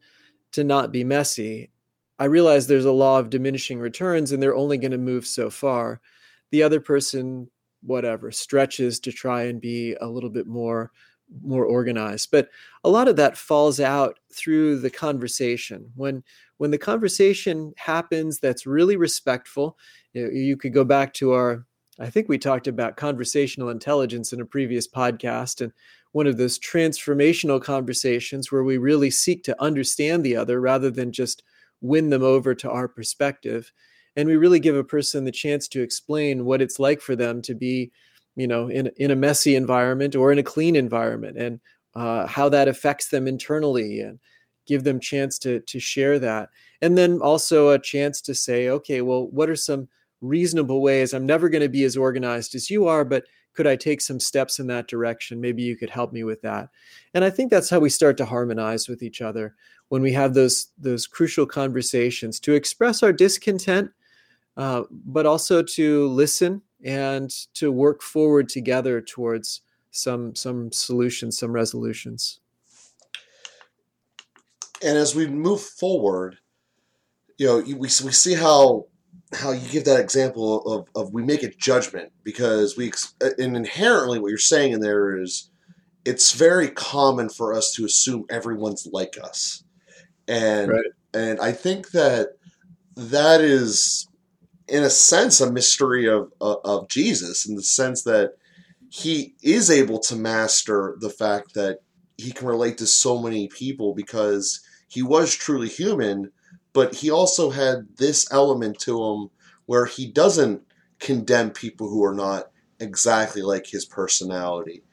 to 0.53 0.63
not 0.63 0.91
be 0.91 1.03
messy." 1.03 1.71
I 2.19 2.25
realize 2.25 2.67
there's 2.67 2.85
a 2.85 2.91
law 2.91 3.19
of 3.19 3.29
diminishing 3.29 3.79
returns, 3.79 4.31
and 4.31 4.41
they're 4.41 4.55
only 4.55 4.77
going 4.77 4.91
to 4.91 4.97
move 4.97 5.27
so 5.27 5.49
far. 5.49 6.01
The 6.51 6.63
other 6.63 6.79
person 6.81 7.49
whatever 7.83 8.31
stretches 8.31 8.99
to 8.99 9.11
try 9.11 9.43
and 9.43 9.61
be 9.61 9.95
a 10.01 10.07
little 10.07 10.29
bit 10.29 10.47
more 10.47 10.91
more 11.43 11.65
organized 11.65 12.31
but 12.31 12.49
a 12.85 12.89
lot 12.89 13.09
of 13.09 13.17
that 13.17 13.37
falls 13.37 13.81
out 13.81 14.17
through 14.33 14.79
the 14.79 14.89
conversation 14.89 15.91
when 15.95 16.23
when 16.57 16.71
the 16.71 16.77
conversation 16.77 17.73
happens 17.75 18.39
that's 18.39 18.65
really 18.65 18.95
respectful 18.95 19.77
you 20.13 20.55
could 20.55 20.73
go 20.73 20.85
back 20.85 21.13
to 21.13 21.33
our 21.33 21.65
i 21.99 22.09
think 22.09 22.27
we 22.29 22.37
talked 22.37 22.67
about 22.67 22.97
conversational 22.97 23.69
intelligence 23.69 24.33
in 24.33 24.41
a 24.41 24.45
previous 24.45 24.87
podcast 24.87 25.61
and 25.61 25.71
one 26.17 26.27
of 26.27 26.37
those 26.37 26.57
transformational 26.57 27.61
conversations 27.61 28.51
where 28.51 28.63
we 28.63 28.77
really 28.77 29.11
seek 29.11 29.43
to 29.43 29.61
understand 29.61 30.23
the 30.23 30.35
other 30.35 30.59
rather 30.59 30.89
than 30.89 31.11
just 31.11 31.43
win 31.81 32.09
them 32.09 32.23
over 32.23 32.55
to 32.55 32.69
our 32.69 32.87
perspective. 32.87 33.71
And 34.15 34.27
we 34.27 34.35
really 34.35 34.59
give 34.59 34.75
a 34.75 34.83
person 34.83 35.25
the 35.25 35.31
chance 35.31 35.67
to 35.67 35.81
explain 35.83 36.45
what 36.45 36.61
it's 36.61 36.79
like 36.79 37.01
for 37.01 37.15
them 37.15 37.41
to 37.43 37.53
be 37.53 37.91
you 38.35 38.47
know 38.47 38.67
in, 38.67 38.89
in 38.97 39.11
a 39.11 39.15
messy 39.15 39.55
environment 39.55 40.15
or 40.15 40.31
in 40.31 40.39
a 40.39 40.43
clean 40.43 40.75
environment 40.75 41.37
and 41.37 41.59
uh, 41.95 42.25
how 42.27 42.49
that 42.49 42.67
affects 42.67 43.09
them 43.09 43.27
internally 43.27 44.01
and 44.01 44.19
give 44.65 44.83
them 44.83 44.99
chance 44.99 45.37
to 45.39 45.59
to 45.61 45.79
share 45.79 46.19
that. 46.19 46.49
And 46.81 46.97
then 46.97 47.19
also 47.21 47.69
a 47.69 47.79
chance 47.79 48.21
to 48.21 48.33
say 48.33 48.69
okay 48.69 49.01
well 49.01 49.27
what 49.27 49.49
are 49.49 49.55
some 49.55 49.87
reasonable 50.21 50.81
ways. 50.81 51.13
I'm 51.13 51.25
never 51.25 51.49
going 51.49 51.61
to 51.61 51.69
be 51.69 51.83
as 51.83 51.97
organized 51.97 52.55
as 52.55 52.69
you 52.69 52.87
are 52.87 53.05
but 53.05 53.25
could 53.53 53.65
i 53.65 53.75
take 53.75 54.01
some 54.01 54.19
steps 54.19 54.59
in 54.59 54.67
that 54.67 54.87
direction? 54.87 55.41
Maybe 55.41 55.63
you 55.63 55.75
could 55.75 55.89
help 55.89 56.13
me 56.13 56.23
with 56.23 56.41
that. 56.43 56.69
And 57.13 57.23
i 57.23 57.29
think 57.29 57.49
that's 57.49 57.69
how 57.69 57.79
we 57.79 57.89
start 57.89 58.17
to 58.17 58.25
harmonize 58.25 58.87
with 58.87 59.01
each 59.01 59.21
other 59.21 59.55
when 59.89 60.01
we 60.01 60.13
have 60.13 60.33
those 60.33 60.67
those 60.77 61.07
crucial 61.07 61.45
conversations 61.45 62.39
to 62.41 62.53
express 62.53 63.03
our 63.03 63.13
discontent 63.13 63.91
uh, 64.57 64.83
but 64.91 65.27
also 65.27 65.61
to 65.61 66.07
listen 66.07 66.61
and 66.83 67.29
to 67.53 67.71
work 67.71 68.01
forward 68.01 68.49
together 68.49 68.99
towards 69.01 69.61
some 69.91 70.35
some 70.35 70.71
solutions, 70.71 71.37
some 71.37 71.51
resolutions. 71.51 72.39
And 74.83 74.97
as 74.97 75.15
we 75.15 75.27
move 75.27 75.61
forward, 75.61 76.37
you 77.37 77.47
know, 77.47 77.57
we, 77.59 77.73
we 77.75 77.89
see 77.89 78.33
how 78.33 78.85
how 79.33 79.51
you 79.51 79.67
give 79.69 79.85
that 79.85 79.99
example 79.99 80.61
of, 80.65 80.87
of 80.95 81.13
we 81.13 81.23
make 81.23 81.43
a 81.43 81.49
judgment 81.49 82.11
because 82.23 82.77
we 82.77 82.91
uh, 83.21 83.29
and 83.37 83.57
inherently 83.57 84.19
what 84.19 84.29
you're 84.29 84.37
saying 84.37 84.71
in 84.73 84.79
there 84.79 85.17
is 85.17 85.49
it's 86.05 86.31
very 86.31 86.69
common 86.69 87.27
for 87.27 87.53
us 87.53 87.73
to 87.73 87.83
assume 87.83 88.25
everyone's 88.29 88.87
like 88.93 89.17
us 89.21 89.63
and 90.29 90.71
right. 90.71 90.85
and 91.13 91.41
i 91.41 91.51
think 91.51 91.91
that 91.91 92.29
that 92.95 93.41
is 93.41 94.07
in 94.67 94.83
a 94.83 94.89
sense, 94.89 95.39
a 95.39 95.51
mystery 95.51 96.07
of, 96.07 96.31
of, 96.41 96.57
of 96.65 96.89
Jesus 96.89 97.47
in 97.47 97.55
the 97.55 97.63
sense 97.63 98.03
that 98.03 98.33
he 98.89 99.35
is 99.41 99.69
able 99.69 99.99
to 99.99 100.15
master 100.15 100.97
the 100.99 101.09
fact 101.09 101.53
that 101.53 101.79
he 102.17 102.31
can 102.31 102.47
relate 102.47 102.77
to 102.79 102.87
so 102.87 103.21
many 103.21 103.47
people 103.47 103.93
because 103.93 104.61
he 104.87 105.03
was 105.03 105.33
truly 105.33 105.67
human, 105.67 106.31
but 106.77 106.93
he 106.93 107.09
also 107.09 107.49
had 107.49 107.87
this 107.97 108.31
element 108.31 108.77
to 108.77 109.03
him 109.03 109.31
where 109.65 109.87
he 109.87 110.05
doesn't 110.05 110.61
condemn 110.99 111.49
people 111.49 111.89
who 111.89 112.05
are 112.05 112.13
not 112.13 112.51
exactly 112.79 113.41
like 113.41 113.65
his 113.65 113.83
personality. 113.83 114.83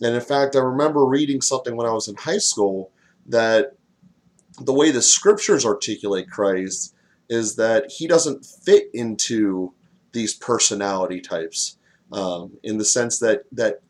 And 0.00 0.14
in 0.14 0.22
fact, 0.22 0.56
I 0.56 0.60
remember 0.60 1.04
reading 1.04 1.42
something 1.42 1.76
when 1.76 1.86
I 1.86 1.92
was 1.92 2.08
in 2.08 2.14
high 2.16 2.38
school 2.38 2.92
that 3.26 3.76
the 4.58 4.72
way 4.72 4.90
the 4.90 5.02
scriptures 5.02 5.66
articulate 5.66 6.30
Christ 6.30 6.94
is 7.28 7.56
that 7.56 7.92
he 7.92 8.06
doesn't 8.06 8.46
fit 8.46 8.84
into 8.94 9.74
these 10.12 10.32
personality 10.32 11.20
types 11.20 11.76
um, 12.10 12.52
in 12.62 12.78
the 12.78 12.86
sense 12.86 13.18
that 13.18 13.42
that 13.52 13.82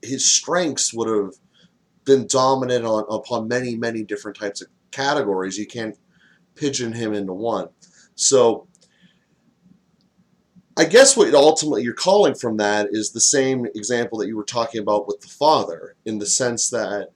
his 0.00 0.30
strengths 0.30 0.94
would 0.94 1.08
have 1.08 1.34
been 2.04 2.28
dominant 2.28 2.84
on 2.84 3.04
upon 3.10 3.48
many 3.48 3.74
many 3.74 4.04
different 4.04 4.38
types 4.38 4.62
of 4.62 4.68
categories. 4.92 5.58
You 5.58 5.66
can't 5.66 5.98
pigeon 6.54 6.92
him 6.92 7.12
into 7.12 7.32
one. 7.32 7.68
So 8.14 8.66
I 10.76 10.84
guess 10.84 11.16
what 11.16 11.32
ultimately 11.34 11.82
you're 11.82 11.94
calling 11.94 12.34
from 12.34 12.56
that 12.56 12.88
is 12.90 13.12
the 13.12 13.20
same 13.20 13.66
example 13.74 14.18
that 14.18 14.26
you 14.26 14.36
were 14.36 14.44
talking 14.44 14.80
about 14.80 15.06
with 15.06 15.20
the 15.20 15.28
father, 15.28 15.94
in 16.04 16.18
the 16.18 16.26
sense 16.26 16.70
that 16.70 17.10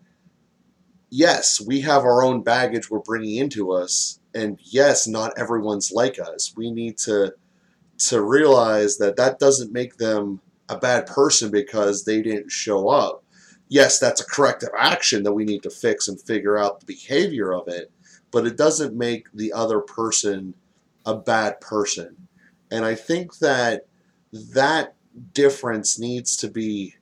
yes, 1.10 1.60
we 1.60 1.80
have 1.80 2.04
our 2.04 2.22
own 2.22 2.42
baggage 2.42 2.90
we're 2.90 2.98
bringing 3.00 3.36
into 3.36 3.72
us, 3.72 4.20
and 4.34 4.58
yes, 4.62 5.06
not 5.06 5.38
everyone's 5.38 5.90
like 5.92 6.18
us. 6.18 6.52
We 6.56 6.70
need 6.70 6.98
to 6.98 7.34
to 7.98 8.22
realize 8.22 8.98
that 8.98 9.16
that 9.16 9.40
doesn't 9.40 9.72
make 9.72 9.96
them 9.96 10.40
a 10.68 10.78
bad 10.78 11.06
person 11.06 11.50
because 11.50 12.04
they 12.04 12.22
didn't 12.22 12.52
show 12.52 12.88
up. 12.88 13.24
Yes, 13.68 13.98
that's 13.98 14.20
a 14.20 14.26
corrective 14.26 14.68
action 14.78 15.24
that 15.24 15.32
we 15.32 15.44
need 15.44 15.64
to 15.64 15.70
fix 15.70 16.06
and 16.06 16.20
figure 16.20 16.56
out 16.56 16.78
the 16.78 16.86
behavior 16.86 17.52
of 17.52 17.66
it, 17.66 17.90
but 18.30 18.46
it 18.46 18.56
doesn't 18.56 18.94
make 18.94 19.32
the 19.32 19.52
other 19.52 19.80
person 19.80 20.54
a 21.06 21.14
bad 21.14 21.60
person. 21.60 22.28
And 22.70 22.84
I 22.84 22.94
think 22.94 23.38
that 23.38 23.86
that 24.54 24.94
difference 25.32 25.98
needs 25.98 26.36
to 26.38 26.48
be 26.48 26.94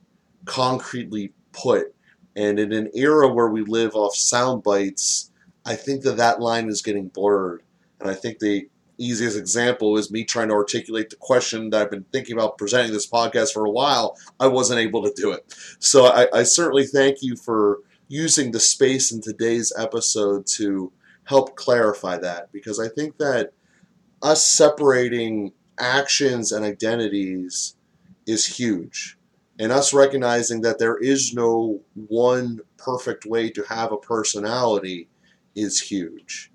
concretely 0.45 1.33
put. 1.51 1.93
And 2.35 2.59
in 2.59 2.71
an 2.71 2.89
era 2.93 3.27
where 3.27 3.49
we 3.49 3.61
live 3.61 3.95
off 3.95 4.15
sound 4.15 4.63
bites, 4.63 5.31
I 5.65 5.75
think 5.75 6.03
that 6.03 6.17
that 6.17 6.39
line 6.39 6.69
is 6.69 6.81
getting 6.81 7.09
blurred. 7.09 7.63
And 7.99 8.09
I 8.09 8.13
think 8.13 8.39
the 8.39 8.69
easiest 8.97 9.37
example 9.37 9.97
is 9.97 10.11
me 10.11 10.23
trying 10.23 10.47
to 10.47 10.53
articulate 10.53 11.09
the 11.09 11.15
question 11.17 11.69
that 11.69 11.81
I've 11.81 11.91
been 11.91 12.05
thinking 12.11 12.35
about 12.35 12.57
presenting 12.57 12.93
this 12.93 13.09
podcast 13.09 13.53
for 13.53 13.65
a 13.65 13.69
while. 13.69 14.17
I 14.39 14.47
wasn't 14.47 14.79
able 14.79 15.03
to 15.03 15.13
do 15.15 15.31
it. 15.31 15.53
So 15.79 16.05
I, 16.05 16.27
I 16.33 16.43
certainly 16.43 16.85
thank 16.85 17.17
you 17.21 17.35
for 17.35 17.79
using 18.07 18.51
the 18.51 18.59
space 18.59 19.11
in 19.11 19.21
today's 19.21 19.73
episode 19.77 20.47
to 20.47 20.91
help 21.27 21.55
clarify 21.55 22.17
that 22.17 22.51
because 22.51 22.79
I 22.79 22.87
think 22.87 23.17
that 23.17 23.51
us 24.21 24.43
separating 24.43 25.51
actions 25.77 26.51
and 26.51 26.65
identities 26.65 27.75
is 28.25 28.45
huge. 28.45 29.17
And 29.59 29.71
us 29.71 29.93
recognizing 29.93 30.61
that 30.61 30.79
there 30.79 30.97
is 30.97 31.33
no 31.33 31.81
one 31.95 32.59
perfect 32.77 33.25
way 33.25 33.49
to 33.51 33.63
have 33.63 33.91
a 33.91 33.97
personality 33.97 35.09
is 35.55 35.81
huge. 35.81 36.51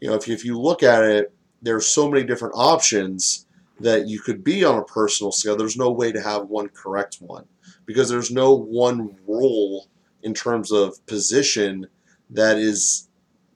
You 0.00 0.08
know, 0.08 0.14
if 0.14 0.28
you, 0.28 0.34
if 0.34 0.44
you 0.44 0.58
look 0.58 0.82
at 0.82 1.02
it, 1.02 1.32
there's 1.60 1.86
so 1.86 2.08
many 2.10 2.24
different 2.24 2.54
options 2.56 3.46
that 3.80 4.06
you 4.06 4.20
could 4.20 4.42
be 4.42 4.64
on 4.64 4.78
a 4.78 4.84
personal 4.84 5.32
scale. 5.32 5.56
There's 5.56 5.76
no 5.76 5.90
way 5.90 6.12
to 6.12 6.20
have 6.20 6.48
one 6.48 6.68
correct 6.68 7.16
one 7.20 7.46
because 7.84 8.08
there's 8.08 8.30
no 8.30 8.54
one 8.54 9.16
rule 9.26 9.88
in 10.22 10.32
terms 10.32 10.72
of 10.72 11.04
position 11.06 11.86
that 12.30 12.58
is, 12.58 13.05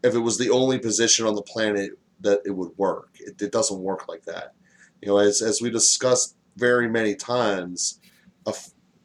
if 0.02 0.14
it 0.14 0.20
was 0.20 0.38
the 0.38 0.50
only 0.50 0.78
position 0.78 1.26
on 1.26 1.34
the 1.34 1.42
planet, 1.42 1.92
that 2.20 2.42
it 2.44 2.50
would 2.50 2.72
work. 2.76 3.10
It, 3.18 3.40
it 3.40 3.52
doesn't 3.52 3.80
work 3.80 4.08
like 4.08 4.24
that. 4.24 4.54
You 5.00 5.08
know, 5.08 5.18
as, 5.18 5.40
as 5.40 5.62
we 5.62 5.70
discussed 5.70 6.36
very 6.56 6.88
many 6.88 7.14
times, 7.14 7.98
a, 8.46 8.54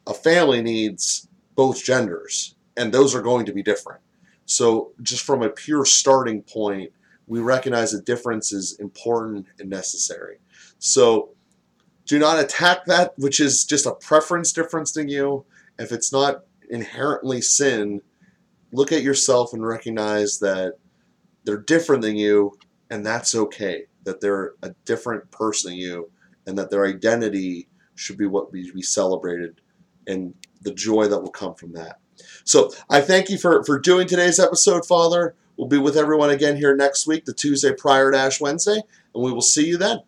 a 0.06 0.14
family 0.14 0.62
needs 0.62 1.28
both 1.54 1.82
genders, 1.82 2.54
and 2.76 2.92
those 2.92 3.14
are 3.14 3.22
going 3.22 3.46
to 3.46 3.52
be 3.52 3.62
different. 3.62 4.00
So, 4.44 4.92
just 5.02 5.22
from 5.22 5.42
a 5.42 5.48
pure 5.48 5.84
starting 5.84 6.42
point, 6.42 6.92
we 7.26 7.40
recognize 7.40 7.92
that 7.92 8.04
difference 8.04 8.52
is 8.52 8.78
important 8.78 9.46
and 9.58 9.68
necessary. 9.68 10.38
So, 10.78 11.30
do 12.04 12.18
not 12.18 12.38
attack 12.38 12.84
that 12.86 13.14
which 13.16 13.40
is 13.40 13.64
just 13.64 13.86
a 13.86 13.94
preference 13.94 14.52
difference 14.52 14.96
in 14.96 15.08
you. 15.08 15.44
If 15.78 15.90
it's 15.90 16.12
not 16.12 16.44
inherently 16.70 17.40
sin, 17.40 18.00
look 18.72 18.92
at 18.92 19.02
yourself 19.02 19.52
and 19.52 19.66
recognize 19.66 20.38
that 20.38 20.74
they're 21.46 21.56
different 21.56 22.02
than 22.02 22.16
you, 22.16 22.58
and 22.90 23.06
that's 23.06 23.34
okay. 23.34 23.84
That 24.04 24.20
they're 24.20 24.52
a 24.62 24.74
different 24.84 25.30
person 25.30 25.70
than 25.70 25.78
you, 25.78 26.10
and 26.46 26.58
that 26.58 26.70
their 26.70 26.84
identity 26.84 27.68
should 27.94 28.18
be 28.18 28.26
what 28.26 28.52
we 28.52 28.70
be 28.70 28.82
celebrated, 28.82 29.62
and 30.06 30.34
the 30.60 30.74
joy 30.74 31.08
that 31.08 31.20
will 31.20 31.30
come 31.30 31.54
from 31.54 31.72
that. 31.72 31.98
So 32.44 32.72
I 32.90 33.00
thank 33.00 33.30
you 33.30 33.38
for, 33.38 33.64
for 33.64 33.78
doing 33.78 34.06
today's 34.06 34.38
episode, 34.38 34.86
Father. 34.86 35.34
We'll 35.56 35.68
be 35.68 35.78
with 35.78 35.96
everyone 35.96 36.30
again 36.30 36.56
here 36.56 36.76
next 36.76 37.06
week, 37.06 37.24
the 37.24 37.32
Tuesday 37.32 37.72
prior 37.72 38.10
to 38.10 38.18
Ash 38.18 38.40
Wednesday, 38.40 38.82
and 39.14 39.24
we 39.24 39.32
will 39.32 39.40
see 39.40 39.66
you 39.66 39.78
then. 39.78 40.00